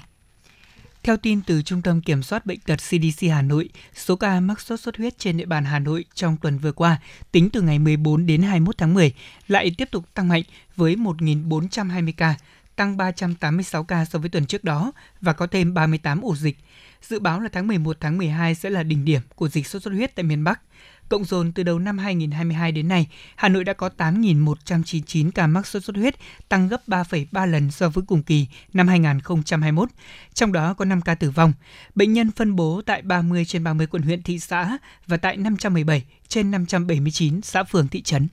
[1.03, 4.61] Theo tin từ Trung tâm Kiểm soát Bệnh tật CDC Hà Nội, số ca mắc
[4.61, 6.97] sốt xuất huyết trên địa bàn Hà Nội trong tuần vừa qua,
[7.31, 9.13] tính từ ngày 14 đến 21 tháng 10,
[9.47, 10.43] lại tiếp tục tăng mạnh
[10.75, 12.35] với 1.420 ca,
[12.75, 16.57] tăng 386 ca so với tuần trước đó và có thêm 38 ổ dịch.
[17.01, 19.93] Dự báo là tháng 11 tháng 12 sẽ là đỉnh điểm của dịch sốt xuất
[19.93, 20.61] huyết tại miền Bắc.
[21.09, 25.67] Cộng dồn từ đầu năm 2022 đến nay, Hà Nội đã có 8.199 ca mắc
[25.67, 26.15] sốt xuất huyết,
[26.49, 29.89] tăng gấp 3,3 lần so với cùng kỳ năm 2021.
[30.33, 31.53] Trong đó có 5 ca tử vong.
[31.95, 36.03] Bệnh nhân phân bố tại 30 trên 30 quận huyện thị xã và tại 517
[36.27, 38.27] trên 579 xã phường thị trấn.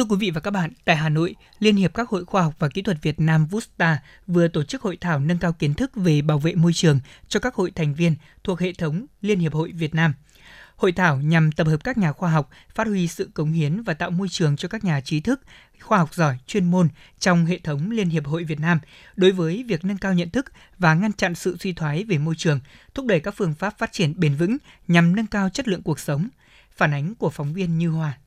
[0.00, 2.54] Thưa quý vị và các bạn, tại Hà Nội, Liên hiệp các hội khoa học
[2.58, 5.90] và kỹ thuật Việt Nam VUSTA vừa tổ chức hội thảo nâng cao kiến thức
[5.94, 9.54] về bảo vệ môi trường cho các hội thành viên thuộc hệ thống Liên hiệp
[9.54, 10.14] hội Việt Nam.
[10.76, 13.94] Hội thảo nhằm tập hợp các nhà khoa học, phát huy sự cống hiến và
[13.94, 15.40] tạo môi trường cho các nhà trí thức,
[15.80, 18.80] khoa học giỏi, chuyên môn trong hệ thống Liên hiệp hội Việt Nam
[19.16, 22.34] đối với việc nâng cao nhận thức và ngăn chặn sự suy thoái về môi
[22.38, 22.60] trường,
[22.94, 24.56] thúc đẩy các phương pháp phát triển bền vững
[24.88, 26.28] nhằm nâng cao chất lượng cuộc sống.
[26.76, 28.18] Phản ánh của phóng viên Như Hòa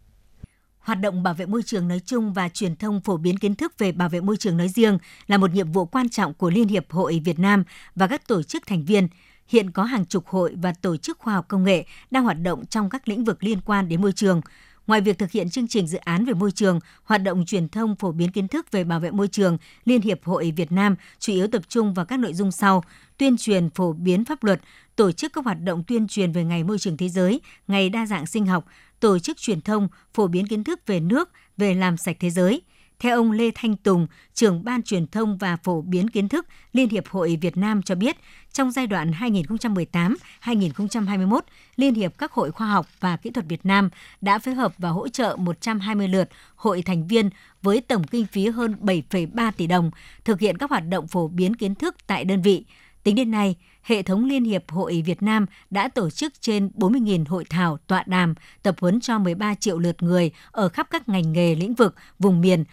[0.83, 3.73] Hoạt động bảo vệ môi trường nói chung và truyền thông phổ biến kiến thức
[3.77, 6.67] về bảo vệ môi trường nói riêng là một nhiệm vụ quan trọng của Liên
[6.67, 7.63] hiệp hội Việt Nam
[7.95, 9.07] và các tổ chức thành viên.
[9.47, 12.65] Hiện có hàng chục hội và tổ chức khoa học công nghệ đang hoạt động
[12.65, 14.41] trong các lĩnh vực liên quan đến môi trường.
[14.87, 17.95] Ngoài việc thực hiện chương trình dự án về môi trường, hoạt động truyền thông
[17.95, 21.33] phổ biến kiến thức về bảo vệ môi trường, Liên hiệp hội Việt Nam chủ
[21.33, 22.83] yếu tập trung vào các nội dung sau:
[23.17, 24.61] tuyên truyền phổ biến pháp luật,
[24.95, 28.05] tổ chức các hoạt động tuyên truyền về Ngày Môi trường Thế giới, Ngày Đa
[28.05, 28.65] dạng sinh học,
[29.03, 32.61] tổ chức truyền thông phổ biến kiến thức về nước, về làm sạch thế giới.
[32.99, 36.89] Theo ông Lê Thanh Tùng, trưởng ban truyền thông và phổ biến kiến thức Liên
[36.89, 38.15] hiệp hội Việt Nam cho biết,
[38.51, 41.39] trong giai đoạn 2018-2021,
[41.75, 43.89] Liên hiệp các hội khoa học và kỹ thuật Việt Nam
[44.21, 47.29] đã phối hợp và hỗ trợ 120 lượt hội thành viên
[47.61, 49.91] với tổng kinh phí hơn 7,3 tỷ đồng
[50.25, 52.65] thực hiện các hoạt động phổ biến kiến thức tại đơn vị.
[53.03, 57.25] Tính đến nay, hệ thống Liên hiệp hội Việt Nam đã tổ chức trên 40.000
[57.27, 61.33] hội thảo, tọa đàm, tập huấn cho 13 triệu lượt người ở khắp các ngành
[61.33, 62.63] nghề, lĩnh vực, vùng miền,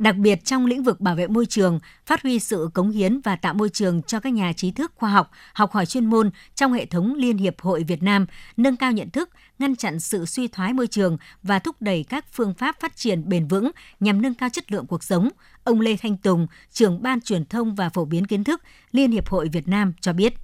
[0.00, 3.36] đặc biệt trong lĩnh vực bảo vệ môi trường, phát huy sự cống hiến và
[3.36, 6.72] tạo môi trường cho các nhà trí thức khoa học, học hỏi chuyên môn trong
[6.72, 10.48] hệ thống Liên hiệp hội Việt Nam, nâng cao nhận thức, ngăn chặn sự suy
[10.48, 14.34] thoái môi trường và thúc đẩy các phương pháp phát triển bền vững nhằm nâng
[14.34, 15.28] cao chất lượng cuộc sống.
[15.64, 19.28] Ông Lê Thanh Tùng, trưởng ban truyền thông và phổ biến kiến thức Liên hiệp
[19.28, 20.34] hội Việt Nam cho biết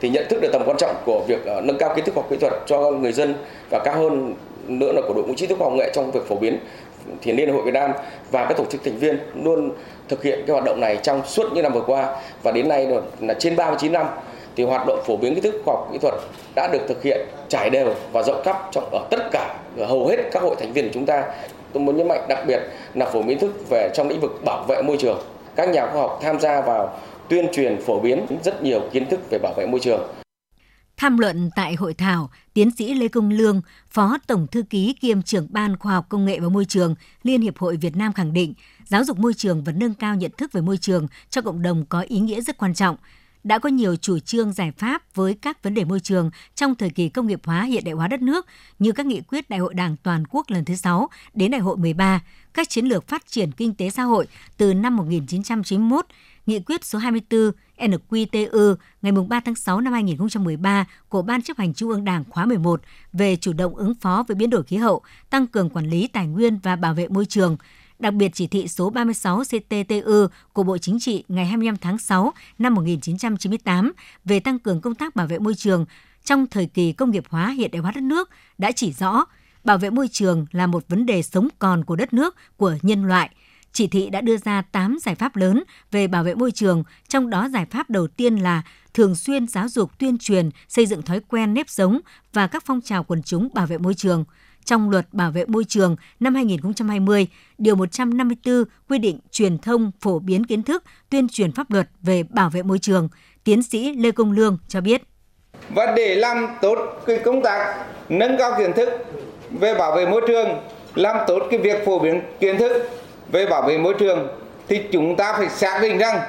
[0.00, 2.26] thì nhận thức được tầm quan trọng của việc ờ, nâng cao kiến thức học
[2.30, 3.34] kỹ thuật cho người dân
[3.70, 4.34] và cao hơn
[4.68, 6.58] nữa là của đội ngũ trí thức khoa học nghệ trong việc phổ biến
[7.22, 7.92] thì Liên hội Việt Nam
[8.30, 9.70] và các tổ chức thành viên luôn
[10.08, 12.88] thực hiện cái hoạt động này trong suốt những năm vừa qua và đến nay
[13.20, 14.06] là trên 39 năm,
[14.56, 16.14] thì hoạt động phổ biến kiến thức khoa học kỹ thuật
[16.54, 20.06] đã được thực hiện trải đều và rộng khắp trong ở tất cả, ở hầu
[20.06, 21.24] hết các hội thành viên của chúng ta.
[21.72, 22.60] Tôi muốn nhấn mạnh đặc biệt
[22.94, 25.18] là phổ biến thức về trong lĩnh vực bảo vệ môi trường.
[25.56, 29.20] Các nhà khoa học tham gia vào tuyên truyền phổ biến rất nhiều kiến thức
[29.30, 30.00] về bảo vệ môi trường
[30.96, 35.22] Tham luận tại hội thảo, tiến sĩ Lê Công Lương, Phó Tổng Thư ký kiêm
[35.22, 38.32] trưởng Ban Khoa học Công nghệ và Môi trường Liên hiệp hội Việt Nam khẳng
[38.32, 38.54] định,
[38.84, 41.86] giáo dục môi trường và nâng cao nhận thức về môi trường cho cộng đồng
[41.86, 42.96] có ý nghĩa rất quan trọng.
[43.44, 46.90] Đã có nhiều chủ trương giải pháp với các vấn đề môi trường trong thời
[46.90, 48.46] kỳ công nghiệp hóa hiện đại hóa đất nước
[48.78, 51.76] như các nghị quyết Đại hội Đảng toàn quốc lần thứ 6 đến Đại hội
[51.76, 52.20] 13,
[52.54, 54.26] các chiến lược phát triển kinh tế xã hội
[54.56, 56.06] từ năm 1991
[56.46, 61.74] Nghị quyết số 24 NQTU ngày 3 tháng 6 năm 2013 của Ban chấp hành
[61.74, 62.80] Trung ương Đảng khóa 11
[63.12, 66.26] về chủ động ứng phó với biến đổi khí hậu, tăng cường quản lý tài
[66.26, 67.56] nguyên và bảo vệ môi trường,
[67.98, 72.32] đặc biệt chỉ thị số 36 CTTU của Bộ Chính trị ngày 25 tháng 6
[72.58, 73.92] năm 1998
[74.24, 75.86] về tăng cường công tác bảo vệ môi trường
[76.24, 79.24] trong thời kỳ công nghiệp hóa hiện đại hóa đất nước đã chỉ rõ
[79.64, 83.04] bảo vệ môi trường là một vấn đề sống còn của đất nước, của nhân
[83.04, 83.30] loại–
[83.74, 87.30] chỉ thị đã đưa ra 8 giải pháp lớn về bảo vệ môi trường, trong
[87.30, 88.62] đó giải pháp đầu tiên là
[88.94, 92.00] thường xuyên giáo dục tuyên truyền, xây dựng thói quen nếp sống
[92.32, 94.24] và các phong trào quần chúng bảo vệ môi trường.
[94.64, 97.26] Trong luật bảo vệ môi trường năm 2020,
[97.58, 102.22] Điều 154 quy định truyền thông phổ biến kiến thức, tuyên truyền pháp luật về
[102.22, 103.08] bảo vệ môi trường.
[103.44, 105.02] Tiến sĩ Lê Công Lương cho biết.
[105.68, 108.88] Và để làm tốt cái công tác nâng cao kiến thức
[109.50, 110.48] về bảo vệ môi trường,
[110.94, 112.72] làm tốt cái việc phổ biến kiến thức
[113.34, 114.28] về bảo vệ môi trường
[114.68, 116.20] thì chúng ta phải xác định rằng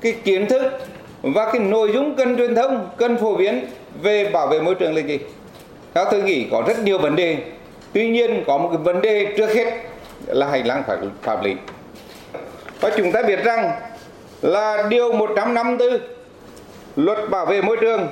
[0.00, 0.62] cái kiến thức
[1.22, 3.66] và cái nội dung cần truyền thông, cần phổ biến
[4.02, 5.18] về bảo vệ môi trường là gì?
[5.94, 7.36] Theo tôi nghĩ có rất nhiều vấn đề.
[7.92, 9.72] Tuy nhiên có một cái vấn đề trước hết
[10.26, 11.54] là hành lang pháp, pháp lý.
[12.80, 13.70] Và chúng ta biết rằng
[14.42, 15.98] là điều 154
[16.96, 18.08] luật bảo vệ môi trường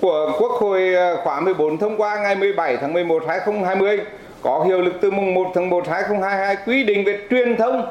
[0.00, 4.00] của Quốc hội à, khóa 14 thông qua ngày 17 tháng 11 2020
[4.42, 7.88] có hiệu lực từ mùng 1 tháng 1 2022 quy định về truyền thông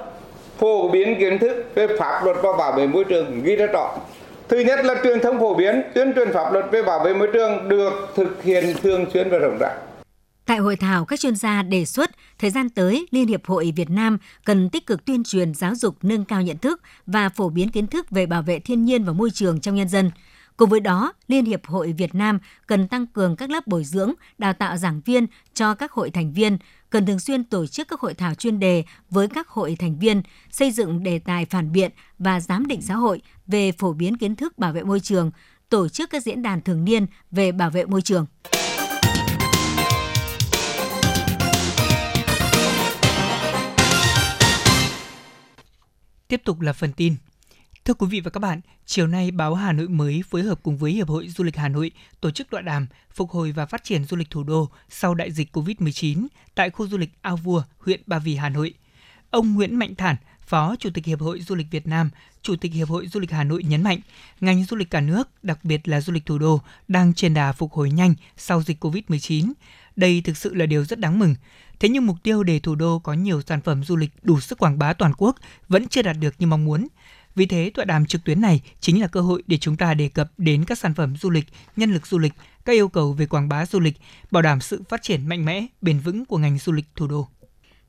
[0.57, 3.97] phổ biến kiến thức về pháp luật và bảo vệ môi trường ghi rất rõ.
[4.47, 7.27] Thứ nhất là truyền thông phổ biến, tuyên truyền pháp luật về bảo vệ môi
[7.33, 9.75] trường được thực hiện thường xuyên và rộng rãi.
[10.45, 13.89] Tại hội thảo, các chuyên gia đề xuất thời gian tới Liên hiệp hội Việt
[13.89, 17.69] Nam cần tích cực tuyên truyền giáo dục nâng cao nhận thức và phổ biến
[17.69, 20.11] kiến thức về bảo vệ thiên nhiên và môi trường trong nhân dân–
[20.57, 24.13] Cùng với đó, Liên hiệp hội Việt Nam cần tăng cường các lớp bồi dưỡng,
[24.37, 26.57] đào tạo giảng viên cho các hội thành viên,
[26.89, 30.21] cần thường xuyên tổ chức các hội thảo chuyên đề với các hội thành viên,
[30.51, 34.35] xây dựng đề tài phản biện và giám định xã hội về phổ biến kiến
[34.35, 35.31] thức bảo vệ môi trường,
[35.69, 38.25] tổ chức các diễn đàn thường niên về bảo vệ môi trường.
[46.27, 47.15] Tiếp tục là phần tin.
[47.87, 50.77] Thưa quý vị và các bạn, chiều nay báo Hà Nội mới phối hợp cùng
[50.77, 53.83] với Hiệp hội Du lịch Hà Nội tổ chức tọa đàm phục hồi và phát
[53.83, 57.63] triển du lịch thủ đô sau đại dịch COVID-19 tại khu du lịch Ao Vua,
[57.79, 58.73] huyện Ba Vì, Hà Nội.
[59.29, 60.15] Ông Nguyễn Mạnh Thản,
[60.47, 62.09] Phó Chủ tịch Hiệp hội Du lịch Việt Nam,
[62.41, 63.99] Chủ tịch Hiệp hội Du lịch Hà Nội nhấn mạnh,
[64.39, 67.51] ngành du lịch cả nước, đặc biệt là du lịch thủ đô, đang trên đà
[67.51, 69.51] phục hồi nhanh sau dịch COVID-19.
[69.95, 71.35] Đây thực sự là điều rất đáng mừng.
[71.79, 74.59] Thế nhưng mục tiêu để thủ đô có nhiều sản phẩm du lịch đủ sức
[74.59, 75.35] quảng bá toàn quốc
[75.69, 76.87] vẫn chưa đạt được như mong muốn.
[77.37, 80.09] Vì thế, tọa đàm trực tuyến này chính là cơ hội để chúng ta đề
[80.09, 81.45] cập đến các sản phẩm du lịch,
[81.75, 82.33] nhân lực du lịch,
[82.65, 83.97] các yêu cầu về quảng bá du lịch,
[84.31, 87.27] bảo đảm sự phát triển mạnh mẽ, bền vững của ngành du lịch thủ đô.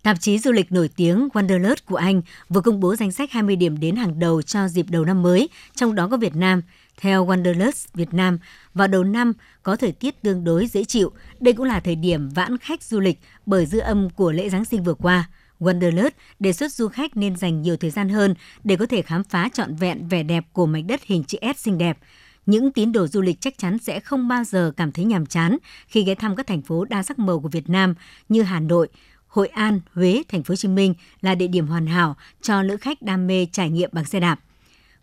[0.02, 3.56] Tạp chí du lịch nổi tiếng Wanderlust của Anh vừa công bố danh sách 20
[3.56, 6.62] điểm đến hàng đầu cho dịp đầu năm mới, trong đó có Việt Nam.
[7.00, 8.38] Theo Wanderlust Việt Nam,
[8.74, 9.32] vào đầu năm
[9.62, 11.12] có thời tiết tương đối dễ chịu.
[11.40, 14.64] Đây cũng là thời điểm vãn khách du lịch bởi dư âm của lễ Giáng
[14.64, 15.28] sinh vừa qua.
[15.60, 19.24] Wanderlust đề xuất du khách nên dành nhiều thời gian hơn để có thể khám
[19.24, 21.98] phá trọn vẹn vẻ đẹp của mảnh đất hình chữ S xinh đẹp.
[22.46, 25.56] Những tín đồ du lịch chắc chắn sẽ không bao giờ cảm thấy nhàm chán
[25.86, 27.94] khi ghé thăm các thành phố đa sắc màu của Việt Nam
[28.28, 28.88] như Hà Nội,
[29.26, 32.76] Hội An, Huế, Thành phố Hồ Chí Minh là địa điểm hoàn hảo cho lữ
[32.76, 34.40] khách đam mê trải nghiệm bằng xe đạp.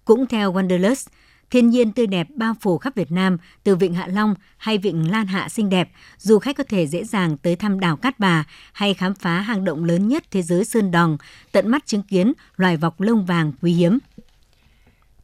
[0.06, 1.08] Cũng theo Wanderlust,
[1.56, 5.12] Thiên nhiên tươi đẹp bao phủ khắp Việt Nam, từ Vịnh Hạ Long hay Vịnh
[5.12, 8.44] Lan Hạ xinh đẹp, du khách có thể dễ dàng tới thăm đảo Cát Bà
[8.74, 11.18] hay khám phá hang động lớn nhất thế giới Sơn Đòn,
[11.52, 14.00] tận mắt chứng kiến loài vọc lông vàng quý hiếm.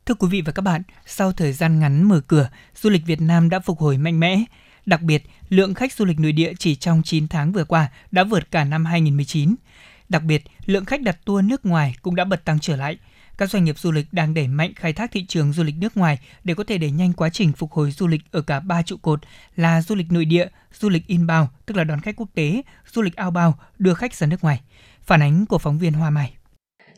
[0.06, 3.22] Thưa quý vị và các bạn, sau thời gian ngắn mở cửa, du lịch Việt
[3.22, 4.44] Nam đã phục hồi mạnh mẽ.
[4.86, 8.24] Đặc biệt, lượng khách du lịch nội địa chỉ trong 9 tháng vừa qua đã
[8.24, 9.56] vượt cả năm 2019.
[10.10, 12.98] Đặc biệt, lượng khách đặt tour nước ngoài cũng đã bật tăng trở lại–
[13.42, 15.98] các doanh nghiệp du lịch đang đẩy mạnh khai thác thị trường du lịch nước
[15.98, 18.82] ngoài để có thể đẩy nhanh quá trình phục hồi du lịch ở cả ba
[18.82, 19.20] trụ cột
[19.56, 20.48] là du lịch nội địa,
[20.80, 22.62] du lịch inbound tức là đón khách quốc tế,
[22.94, 24.62] du lịch outbound đưa khách ra nước ngoài.
[25.04, 26.34] Phản ánh của phóng viên Hoa Mai.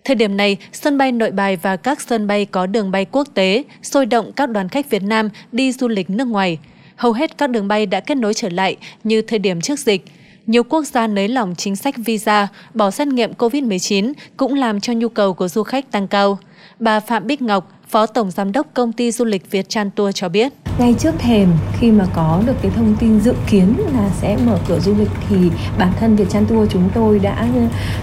[0.03, 3.27] Thời điểm này, sân bay nội bài và các sân bay có đường bay quốc
[3.33, 6.59] tế sôi động các đoàn khách Việt Nam đi du lịch nước ngoài.
[6.95, 10.05] Hầu hết các đường bay đã kết nối trở lại như thời điểm trước dịch–
[10.47, 14.93] nhiều quốc gia nới lỏng chính sách visa, bỏ xét nghiệm COVID-19 cũng làm cho
[14.93, 16.37] nhu cầu của du khách tăng cao.
[16.79, 20.15] Bà Phạm Bích Ngọc, Phó Tổng Giám đốc Công ty Du lịch Việt Tran Tour
[20.15, 20.53] cho biết.
[20.79, 24.59] Ngay trước thềm khi mà có được cái thông tin dự kiến là sẽ mở
[24.67, 25.35] cửa du lịch thì
[25.77, 27.61] bản thân Việt Tran Tour chúng tôi đã ờ,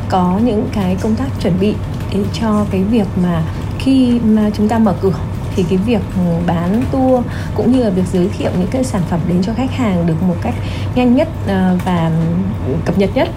[0.09, 1.75] có những cái công tác chuẩn bị
[2.15, 3.43] để cho cái việc mà
[3.79, 5.19] khi mà chúng ta mở cửa
[5.61, 6.03] thì cái việc
[6.47, 9.71] bán tour cũng như là việc giới thiệu những cái sản phẩm đến cho khách
[9.71, 10.55] hàng được một cách
[10.95, 12.11] nhanh nhất ờ, và
[12.85, 13.29] cập nhật nhất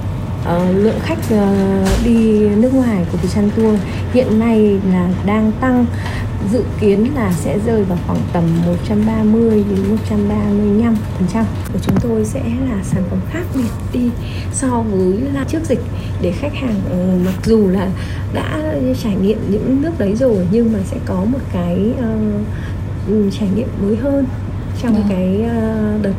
[0.58, 3.80] Uh, lượng khách uh, đi nước ngoài của Vietjet Tour
[4.14, 5.86] hiện nay là đang tăng
[6.52, 11.96] dự kiến là sẽ rơi vào khoảng tầm 130 đến 135 phần trăm của chúng
[12.02, 14.10] tôi sẽ là sản phẩm khác biệt đi
[14.54, 15.80] so với là trước dịch
[16.22, 17.90] để khách hàng uh, mặc dù là
[18.34, 18.74] đã
[19.04, 23.68] trải nghiệm những nước đấy rồi nhưng mà sẽ có một cái uh, trải nghiệm
[23.82, 24.26] mới hơn
[24.82, 25.04] trong à.
[25.10, 26.14] cái uh, đợt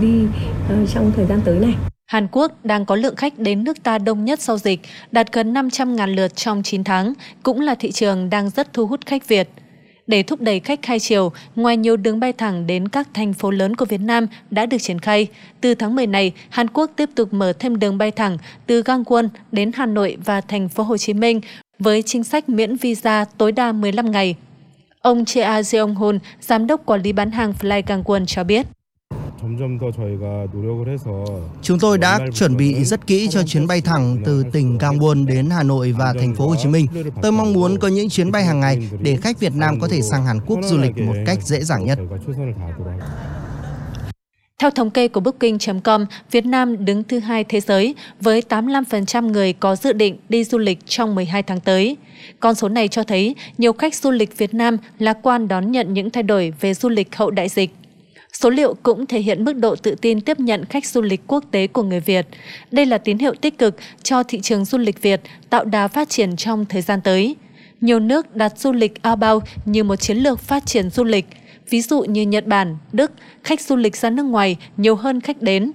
[0.00, 0.24] đi
[0.82, 1.74] uh, trong thời gian tới này
[2.06, 4.80] Hàn Quốc đang có lượng khách đến nước ta đông nhất sau dịch,
[5.12, 9.06] đạt gần 500.000 lượt trong 9 tháng, cũng là thị trường đang rất thu hút
[9.06, 9.48] khách Việt.
[10.06, 13.50] Để thúc đẩy khách hai chiều, ngoài nhiều đường bay thẳng đến các thành phố
[13.50, 15.26] lớn của Việt Nam đã được triển khai,
[15.60, 19.28] từ tháng 10 này, Hàn Quốc tiếp tục mở thêm đường bay thẳng từ Gangwon
[19.52, 21.40] đến Hà Nội và thành phố Hồ Chí Minh
[21.78, 24.36] với chính sách miễn visa tối đa 15 ngày.
[25.00, 28.66] Ông Chea Jeong-hun, giám đốc quản lý bán hàng Fly Gangwon cho biết.
[31.62, 35.50] Chúng tôi đã chuẩn bị rất kỹ cho chuyến bay thẳng từ tỉnh Gangwon đến
[35.50, 36.86] Hà Nội và thành phố Hồ Chí Minh.
[37.22, 40.00] Tôi mong muốn có những chuyến bay hàng ngày để khách Việt Nam có thể
[40.02, 41.98] sang Hàn Quốc du lịch một cách dễ dàng nhất.
[44.58, 49.52] Theo thống kê của Booking.com, Việt Nam đứng thứ hai thế giới với 85% người
[49.52, 51.96] có dự định đi du lịch trong 12 tháng tới.
[52.40, 55.94] Con số này cho thấy nhiều khách du lịch Việt Nam lạc quan đón nhận
[55.94, 57.70] những thay đổi về du lịch hậu đại dịch.
[58.40, 61.44] Số liệu cũng thể hiện mức độ tự tin tiếp nhận khách du lịch quốc
[61.50, 62.26] tế của người Việt.
[62.70, 65.20] Đây là tín hiệu tích cực cho thị trường du lịch Việt
[65.50, 67.36] tạo đà phát triển trong thời gian tới.
[67.80, 71.26] Nhiều nước đặt du lịch outbound như một chiến lược phát triển du lịch,
[71.70, 73.12] ví dụ như Nhật Bản, Đức,
[73.44, 75.72] khách du lịch ra nước ngoài nhiều hơn khách đến.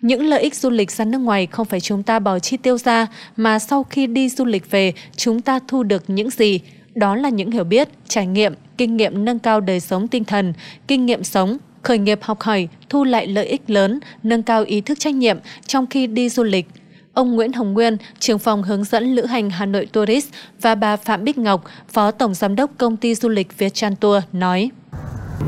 [0.00, 2.78] Những lợi ích du lịch ra nước ngoài không phải chúng ta bỏ chi tiêu
[2.78, 6.60] ra, mà sau khi đi du lịch về, chúng ta thu được những gì?
[6.94, 10.52] Đó là những hiểu biết, trải nghiệm, kinh nghiệm nâng cao đời sống tinh thần,
[10.88, 14.80] kinh nghiệm sống, khởi nghiệp học hỏi, thu lại lợi ích lớn, nâng cao ý
[14.80, 16.68] thức trách nhiệm trong khi đi du lịch.
[17.12, 20.28] Ông Nguyễn Hồng Nguyên, trưởng phòng hướng dẫn lữ hành Hà Nội Tourist
[20.60, 24.22] và bà Phạm Bích Ngọc, phó tổng giám đốc công ty du lịch Vietchan Tour
[24.32, 24.70] nói.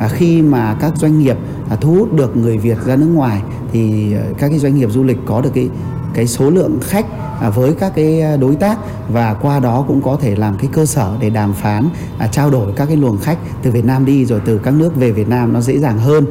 [0.00, 1.36] À, khi mà các doanh nghiệp
[1.70, 4.88] à, thu hút được người Việt ra nước ngoài thì à, các cái doanh nghiệp
[4.90, 5.68] du lịch có được cái
[6.14, 7.06] cái số lượng khách
[7.40, 8.78] À, với các cái à, đối tác
[9.08, 12.50] và qua đó cũng có thể làm cái cơ sở để đàm phán à, trao
[12.50, 15.28] đổi các cái luồng khách từ Việt Nam đi rồi từ các nước về Việt
[15.28, 16.24] Nam nó dễ dàng hơn.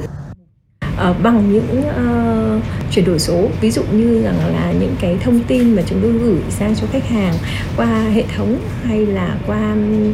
[0.98, 5.40] À, bằng những uh, chuyển đổi số ví dụ như rằng là những cái thông
[5.48, 7.34] tin mà chúng tôi gửi sang cho khách hàng
[7.78, 10.14] qua hệ thống hay là qua um,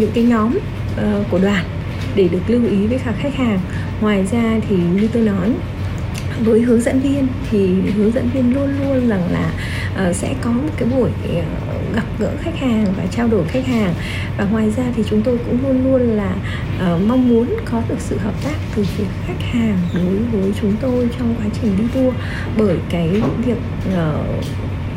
[0.00, 0.58] những cái nhóm
[0.96, 1.64] uh, của đoàn
[2.14, 3.60] để được lưu ý với các khách hàng
[4.00, 5.52] ngoài ra thì như tôi nói
[6.44, 9.52] với hướng dẫn viên thì hướng dẫn viên luôn luôn rằng là
[10.08, 11.44] uh, sẽ có một cái buổi uh,
[11.94, 13.94] gặp gỡ khách hàng và trao đổi khách hàng.
[14.38, 16.34] Và ngoài ra thì chúng tôi cũng luôn luôn là
[16.76, 20.72] uh, mong muốn có được sự hợp tác từ phía khách hàng đối với chúng
[20.80, 22.14] tôi trong quá trình đi tour.
[22.58, 23.08] Bởi cái
[23.46, 24.44] việc uh,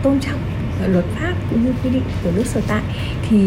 [0.03, 0.39] tôn trọng
[0.87, 2.83] luật pháp cũng như quy định của nước sở tại
[3.29, 3.37] thì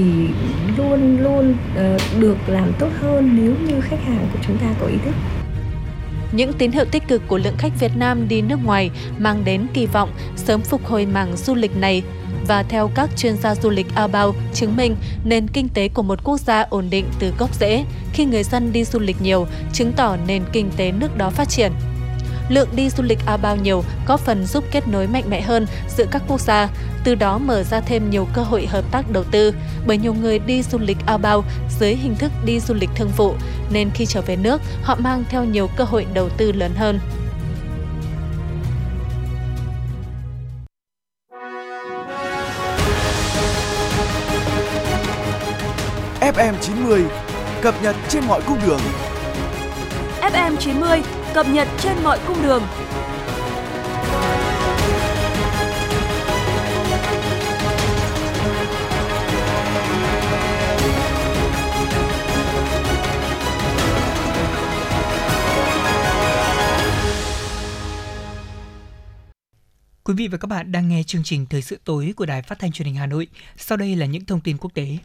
[0.76, 1.54] luôn luôn
[1.94, 5.37] uh, được làm tốt hơn nếu như khách hàng của chúng ta có ý thức
[6.32, 9.66] những tín hiệu tích cực của lượng khách Việt Nam đi nước ngoài mang đến
[9.74, 12.02] kỳ vọng sớm phục hồi mảng du lịch này.
[12.46, 16.24] Và theo các chuyên gia du lịch outbound chứng minh nền kinh tế của một
[16.24, 19.92] quốc gia ổn định từ gốc rễ khi người dân đi du lịch nhiều, chứng
[19.92, 21.72] tỏ nền kinh tế nước đó phát triển
[22.48, 25.66] lượng đi du lịch à outbound nhiều có phần giúp kết nối mạnh mẽ hơn
[25.96, 26.68] giữa các quốc gia,
[27.04, 29.54] từ đó mở ra thêm nhiều cơ hội hợp tác đầu tư,
[29.86, 31.46] bởi nhiều người đi du lịch à outbound
[31.80, 33.34] dưới hình thức đi du lịch thương vụ,
[33.70, 37.00] nên khi trở về nước, họ mang theo nhiều cơ hội đầu tư lớn hơn.
[46.20, 47.04] FM90
[47.62, 48.80] cập nhật trên mọi cung đường.
[50.32, 51.02] FM90
[51.34, 52.62] cập nhật trên mọi cung đường.
[70.04, 72.58] Quý vị và các bạn đang nghe chương trình Thời sự tối của Đài Phát
[72.58, 73.26] thanh Truyền hình Hà Nội.
[73.56, 74.98] Sau đây là những thông tin quốc tế.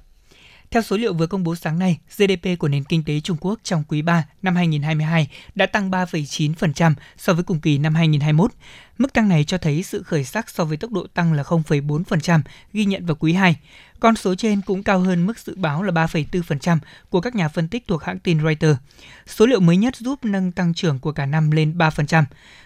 [0.73, 3.59] Theo số liệu vừa công bố sáng nay, GDP của nền kinh tế Trung Quốc
[3.63, 8.51] trong quý 3 năm 2022 đã tăng 3,9% so với cùng kỳ năm 2021.
[8.97, 12.41] Mức tăng này cho thấy sự khởi sắc so với tốc độ tăng là 0,4%
[12.73, 13.55] ghi nhận vào quý 2.
[13.99, 16.77] Con số trên cũng cao hơn mức dự báo là 3,4%
[17.09, 18.79] của các nhà phân tích thuộc hãng tin Reuters.
[19.27, 22.23] Số liệu mới nhất giúp nâng tăng trưởng của cả năm lên 3%.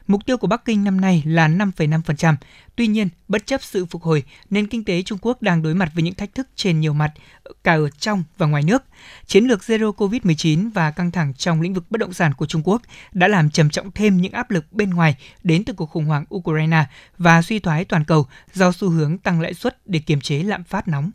[0.07, 2.35] Mục tiêu của Bắc Kinh năm nay là 5,5%.
[2.75, 5.89] Tuy nhiên, bất chấp sự phục hồi, nền kinh tế Trung Quốc đang đối mặt
[5.93, 7.13] với những thách thức trên nhiều mặt,
[7.63, 8.83] cả ở trong và ngoài nước.
[9.25, 12.61] Chiến lược Zero COVID-19 và căng thẳng trong lĩnh vực bất động sản của Trung
[12.65, 12.81] Quốc
[13.11, 16.25] đã làm trầm trọng thêm những áp lực bên ngoài đến từ cuộc khủng hoảng
[16.35, 16.85] Ukraine
[17.17, 20.63] và suy thoái toàn cầu do xu hướng tăng lãi suất để kiềm chế lạm
[20.63, 21.11] phát nóng.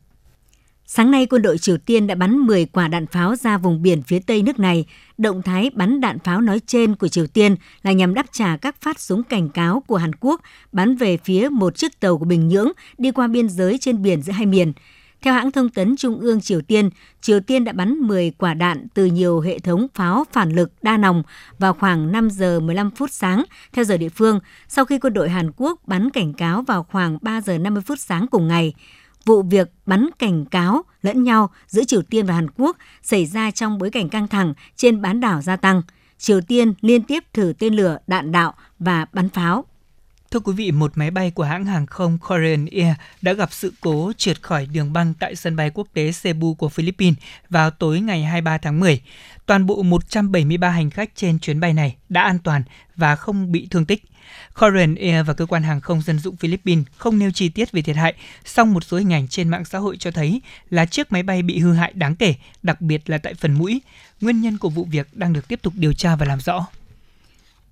[0.86, 4.02] Sáng nay, quân đội Triều Tiên đã bắn 10 quả đạn pháo ra vùng biển
[4.02, 4.84] phía tây nước này.
[5.18, 8.76] Động thái bắn đạn pháo nói trên của Triều Tiên là nhằm đáp trả các
[8.80, 10.40] phát súng cảnh cáo của Hàn Quốc
[10.72, 14.22] bắn về phía một chiếc tàu của Bình Nhưỡng đi qua biên giới trên biển
[14.22, 14.72] giữa hai miền.
[15.22, 18.86] Theo hãng thông tấn Trung ương Triều Tiên, Triều Tiên đã bắn 10 quả đạn
[18.94, 21.22] từ nhiều hệ thống pháo phản lực đa nòng
[21.58, 25.28] vào khoảng 5 giờ 15 phút sáng theo giờ địa phương, sau khi quân đội
[25.28, 28.74] Hàn Quốc bắn cảnh cáo vào khoảng 3 giờ 50 phút sáng cùng ngày.
[29.24, 33.50] Vụ việc bắn cảnh cáo lẫn nhau giữa Triều Tiên và Hàn Quốc xảy ra
[33.50, 35.82] trong bối cảnh căng thẳng trên bán đảo gia tăng.
[36.18, 39.64] Triều Tiên liên tiếp thử tên lửa, đạn đạo và bắn pháo.
[40.32, 43.72] Thưa quý vị, một máy bay của hãng hàng không Korean Air đã gặp sự
[43.80, 47.18] cố trượt khỏi đường băng tại sân bay quốc tế Cebu của Philippines
[47.48, 49.02] vào tối ngày 23 tháng 10.
[49.46, 52.62] Toàn bộ 173 hành khách trên chuyến bay này đã an toàn
[52.96, 54.04] và không bị thương tích.
[54.60, 57.82] Korean Air và cơ quan hàng không dân dụng Philippines không nêu chi tiết về
[57.82, 58.14] thiệt hại,
[58.44, 61.42] song một số hình ảnh trên mạng xã hội cho thấy là chiếc máy bay
[61.42, 63.80] bị hư hại đáng kể, đặc biệt là tại phần mũi.
[64.20, 66.66] Nguyên nhân của vụ việc đang được tiếp tục điều tra và làm rõ.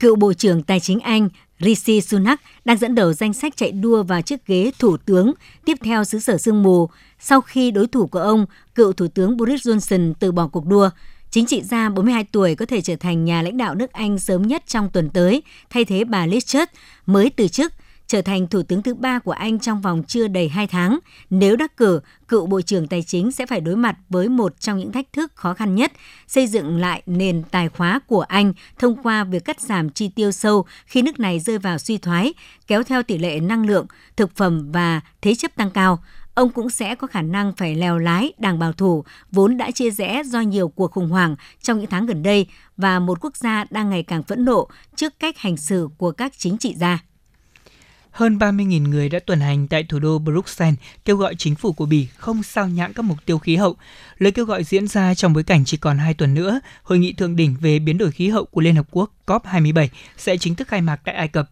[0.00, 1.28] Cựu Bộ trưởng Tài chính Anh
[1.60, 5.32] Rishi Sunak đang dẫn đầu danh sách chạy đua vào chiếc ghế thủ tướng
[5.64, 6.88] tiếp theo xứ sở sương mù
[7.20, 10.90] sau khi đối thủ của ông, cựu Thủ tướng Boris Johnson từ bỏ cuộc đua.
[11.30, 14.42] Chính trị gia 42 tuổi có thể trở thành nhà lãnh đạo nước Anh sớm
[14.42, 16.72] nhất trong tuần tới, thay thế bà Liz Truss
[17.06, 17.72] mới từ chức
[18.06, 20.98] trở thành thủ tướng thứ ba của Anh trong vòng chưa đầy 2 tháng.
[21.30, 24.78] Nếu đắc cử, cựu Bộ trưởng Tài chính sẽ phải đối mặt với một trong
[24.78, 25.92] những thách thức khó khăn nhất,
[26.26, 30.32] xây dựng lại nền tài khóa của Anh thông qua việc cắt giảm chi tiêu
[30.32, 32.34] sâu khi nước này rơi vào suy thoái,
[32.66, 36.02] kéo theo tỷ lệ năng lượng, thực phẩm và thế chấp tăng cao
[36.34, 39.90] ông cũng sẽ có khả năng phải lèo lái đảng bảo thủ vốn đã chia
[39.90, 43.64] rẽ do nhiều cuộc khủng hoảng trong những tháng gần đây và một quốc gia
[43.70, 46.98] đang ngày càng phẫn nộ trước cách hành xử của các chính trị gia
[48.10, 51.86] hơn 30.000 người đã tuần hành tại thủ đô Bruxelles kêu gọi chính phủ của
[51.86, 53.76] Bỉ không sao nhãn các mục tiêu khí hậu.
[54.18, 57.12] Lời kêu gọi diễn ra trong bối cảnh chỉ còn 2 tuần nữa, Hội nghị
[57.12, 60.68] thượng đỉnh về biến đổi khí hậu của Liên Hợp Quốc COP27 sẽ chính thức
[60.68, 61.50] khai mạc tại Ai Cập.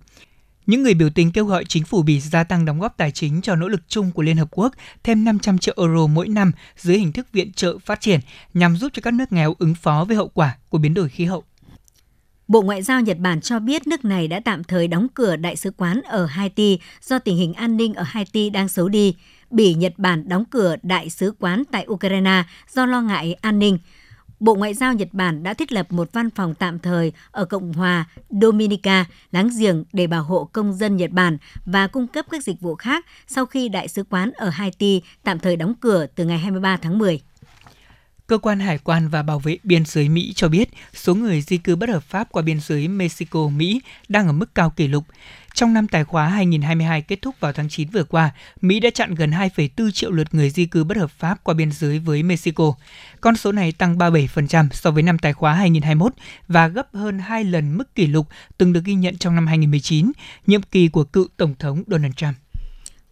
[0.69, 3.41] Những người biểu tình kêu gọi chính phủ Bỉ gia tăng đóng góp tài chính
[3.43, 6.99] cho nỗ lực chung của Liên Hợp Quốc, thêm 500 triệu euro mỗi năm dưới
[6.99, 8.21] hình thức viện trợ phát triển,
[8.55, 11.25] nhằm giúp cho các nước nghèo ứng phó với hậu quả của biến đổi khí
[11.25, 11.45] hậu.
[12.49, 15.57] Bộ Ngoại giao Nhật Bản cho biết nước này đã tạm thời đóng cửa đại
[15.57, 19.17] sứ quán ở Haiti do tình hình an ninh ở Haiti đang xấu đi.
[19.51, 22.43] Bỉ Nhật Bản đóng cửa đại sứ quán tại Ukraine
[22.73, 23.79] do lo ngại an ninh.
[24.41, 27.73] Bộ Ngoại giao Nhật Bản đã thiết lập một văn phòng tạm thời ở Cộng
[27.73, 32.45] hòa Dominica, láng giềng để bảo hộ công dân Nhật Bản và cung cấp các
[32.45, 36.25] dịch vụ khác sau khi đại sứ quán ở Haiti tạm thời đóng cửa từ
[36.25, 37.21] ngày 23 tháng 10.
[38.27, 41.59] Cơ quan Hải quan và Bảo vệ Biên giới Mỹ cho biết số người di
[41.59, 45.05] cư bất hợp pháp qua biên giới Mexico-Mỹ đang ở mức cao kỷ lục.
[45.59, 48.31] Trong năm tài khóa 2022 kết thúc vào tháng 9 vừa qua,
[48.61, 51.73] Mỹ đã chặn gần 2,4 triệu lượt người di cư bất hợp pháp qua biên
[51.73, 52.75] giới với Mexico.
[53.21, 56.13] Con số này tăng 37% so với năm tài khóa 2021
[56.49, 58.29] và gấp hơn 2 lần mức kỷ lục
[58.59, 60.13] từng được ghi nhận trong năm 2019,
[60.47, 62.35] nhiệm kỳ của cựu Tổng thống Donald Trump.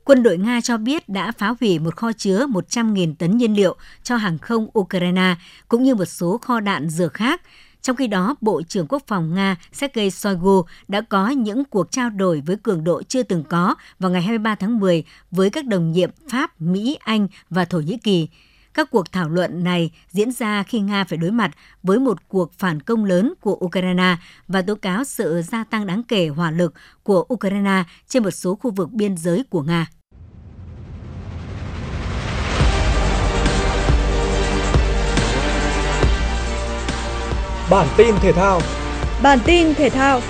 [0.05, 3.77] Quân đội Nga cho biết đã phá hủy một kho chứa 100.000 tấn nhiên liệu
[4.03, 5.35] cho hàng không Ukraine,
[5.69, 7.43] cũng như một số kho đạn dược khác.
[7.87, 12.11] Trong khi đó, Bộ trưởng Quốc phòng Nga Sergei Shoigu đã có những cuộc trao
[12.11, 15.93] đổi với cường độ chưa từng có vào ngày 23 tháng 10 với các đồng
[15.93, 18.29] nhiệm Pháp, Mỹ, Anh và Thổ Nhĩ Kỳ.
[18.75, 21.51] Các cuộc thảo luận này diễn ra khi Nga phải đối mặt
[21.83, 24.17] với một cuộc phản công lớn của Ukraine
[24.49, 28.55] và tố cáo sự gia tăng đáng kể hỏa lực của Ukraine trên một số
[28.55, 29.87] khu vực biên giới của Nga.
[37.71, 38.61] Bản tin thể thao.
[39.23, 40.21] Bản tin thể thao.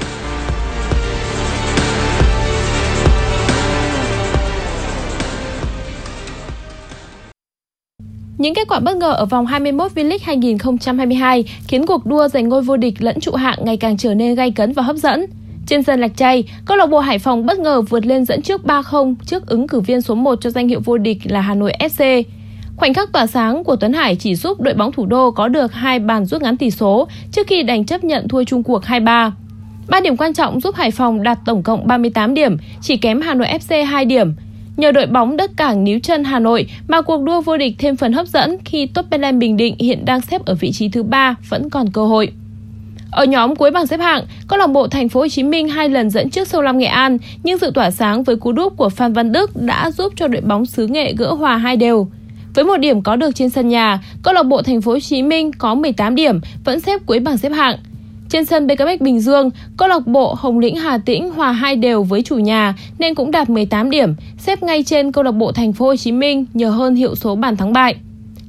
[8.39, 12.63] Những kết quả bất ngờ ở vòng 21 V-League 2022 khiến cuộc đua giành ngôi
[12.63, 15.27] vô địch lẫn trụ hạng ngày càng trở nên gay cấn và hấp dẫn.
[15.67, 18.61] Trên sân Lạch Tray, câu lạc bộ Hải Phòng bất ngờ vượt lên dẫn trước
[18.65, 21.73] 3-0 trước ứng cử viên số 1 cho danh hiệu vô địch là Hà Nội
[21.79, 22.23] FC.
[22.77, 25.73] Khoảnh khắc tỏa sáng của Tuấn Hải chỉ giúp đội bóng thủ đô có được
[25.73, 29.31] hai bàn rút ngắn tỷ số trước khi đành chấp nhận thua chung cuộc 2-3.
[29.89, 33.35] Ba điểm quan trọng giúp Hải Phòng đạt tổng cộng 38 điểm, chỉ kém Hà
[33.35, 34.35] Nội FC 2 điểm.
[34.77, 37.97] Nhờ đội bóng đất cảng níu chân Hà Nội mà cuộc đua vô địch thêm
[37.97, 41.35] phần hấp dẫn khi Tottenham Bình Định hiện đang xếp ở vị trí thứ ba
[41.49, 42.33] vẫn còn cơ hội.
[43.11, 45.89] Ở nhóm cuối bảng xếp hạng, câu lạc bộ Thành phố Hồ Chí Minh hai
[45.89, 48.89] lần dẫn trước Sâu Lam Nghệ An, nhưng sự tỏa sáng với cú đúp của
[48.89, 52.09] Phan Văn Đức đã giúp cho đội bóng xứ Nghệ gỡ hòa hai đều.
[52.57, 55.23] Với một điểm có được trên sân nhà, câu lạc bộ Thành phố Hồ Chí
[55.23, 57.77] Minh có 18 điểm, vẫn xếp cuối bảng xếp hạng.
[58.29, 62.03] Trên sân BKMX Bình Dương, câu lạc bộ Hồng Lĩnh Hà Tĩnh hòa hai đều
[62.03, 65.73] với chủ nhà nên cũng đạt 18 điểm, xếp ngay trên câu lạc bộ Thành
[65.73, 67.97] phố Hồ Chí Minh nhờ hơn hiệu số bàn thắng bại.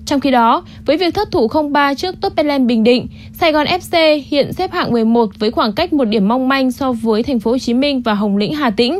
[0.05, 4.21] Trong khi đó, với việc thất thủ 0-3 trước Tottenham Bình Định, Sài Gòn FC
[4.27, 7.51] hiện xếp hạng 11 với khoảng cách một điểm mong manh so với Thành phố
[7.51, 8.99] Hồ Chí Minh và Hồng Lĩnh Hà Tĩnh.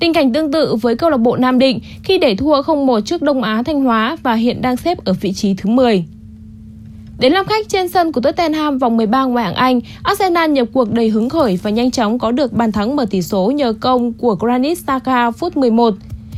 [0.00, 3.22] Tình cảnh tương tự với câu lạc bộ Nam Định khi để thua 0-1 trước
[3.22, 6.04] Đông Á Thanh Hóa và hiện đang xếp ở vị trí thứ 10.
[7.18, 10.92] Đến làm khách trên sân của Tottenham vòng 13 ngoại hạng Anh, Arsenal nhập cuộc
[10.92, 14.12] đầy hứng khởi và nhanh chóng có được bàn thắng mở tỷ số nhờ công
[14.12, 15.94] của Granit Xhaka phút 11.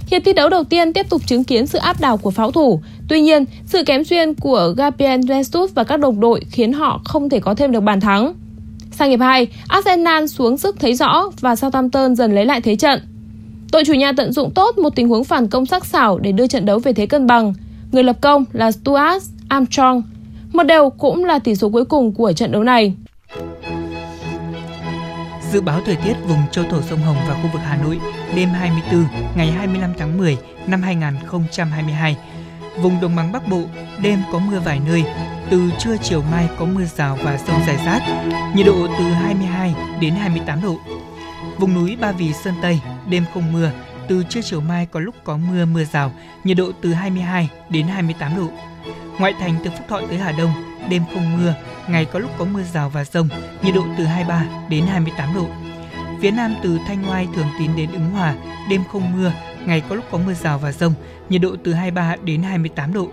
[0.06, 2.80] Hiệp thi đấu đầu tiên tiếp tục chứng kiến sự áp đảo của pháo thủ.
[3.08, 7.28] Tuy nhiên, sự kém duyên của Gabriel Jesus và các đồng đội khiến họ không
[7.28, 8.34] thể có thêm được bàn thắng.
[8.90, 13.00] Sang hiệp 2, Arsenal xuống sức thấy rõ và Southampton dần lấy lại thế trận.
[13.72, 16.46] Đội chủ nhà tận dụng tốt một tình huống phản công sắc sảo để đưa
[16.46, 17.54] trận đấu về thế cân bằng.
[17.92, 20.02] Người lập công là Stuart Armstrong.
[20.52, 22.94] Một đều cũng là tỷ số cuối cùng của trận đấu này.
[25.52, 28.00] Dự báo thời tiết vùng châu thổ sông Hồng và khu vực Hà Nội
[28.36, 29.04] đêm 24
[29.36, 32.16] ngày 25 tháng 10 năm 2022.
[32.82, 33.62] Vùng đồng bằng Bắc Bộ
[34.02, 35.04] đêm có mưa vài nơi,
[35.50, 38.02] từ trưa chiều mai có mưa rào và rông rải rác,
[38.56, 40.76] nhiệt độ từ 22 đến 28 độ.
[41.62, 43.70] Vùng núi Ba Vì Sơn Tây đêm không mưa,
[44.08, 46.12] từ trưa chiều mai có lúc có mưa mưa rào,
[46.44, 48.48] nhiệt độ từ 22 đến 28 độ.
[49.18, 50.50] Ngoại thành từ Phúc Thọ tới Hà Đông,
[50.90, 51.54] đêm không mưa,
[51.88, 53.28] ngày có lúc có mưa rào và rông,
[53.62, 55.46] nhiệt độ từ 23 đến 28 độ.
[56.20, 58.34] Phía Nam từ Thanh Oai Thường Tín đến Ứng Hòa,
[58.70, 59.32] đêm không mưa,
[59.66, 60.94] ngày có lúc có mưa rào và rông,
[61.28, 63.08] nhiệt độ từ 23 đến 28 độ.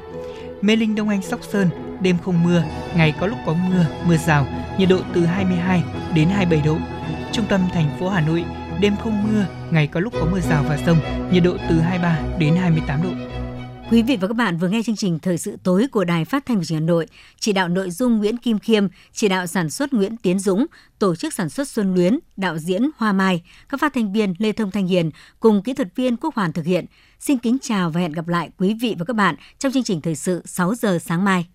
[0.62, 1.70] Mê Linh Đông Anh Sóc Sơn,
[2.02, 2.64] đêm không mưa,
[2.96, 4.46] ngày có lúc có mưa, mưa rào,
[4.78, 5.84] nhiệt độ từ 22
[6.14, 6.78] đến 27 độ.
[7.40, 8.46] Trung tâm thành phố Hà Nội,
[8.82, 10.98] đêm không mưa, ngày có lúc có mưa rào và rông,
[11.32, 13.10] nhiệt độ từ 23 đến 28 độ.
[13.92, 16.46] Quý vị và các bạn vừa nghe chương trình Thời sự tối của Đài Phát
[16.46, 17.08] thanh và Truyền hình Hà Nội,
[17.40, 20.66] chỉ đạo nội dung Nguyễn Kim Khiêm, chỉ đạo sản xuất Nguyễn Tiến Dũng,
[21.00, 24.52] tổ chức sản xuất Xuân Luyến, đạo diễn Hoa Mai, các phát thanh viên Lê
[24.52, 26.86] Thông Thanh Hiền cùng kỹ thuật viên Quốc Hoàn thực hiện.
[27.20, 30.02] Xin kính chào và hẹn gặp lại quý vị và các bạn trong chương trình
[30.02, 31.46] Thời sự 6 giờ sáng mai.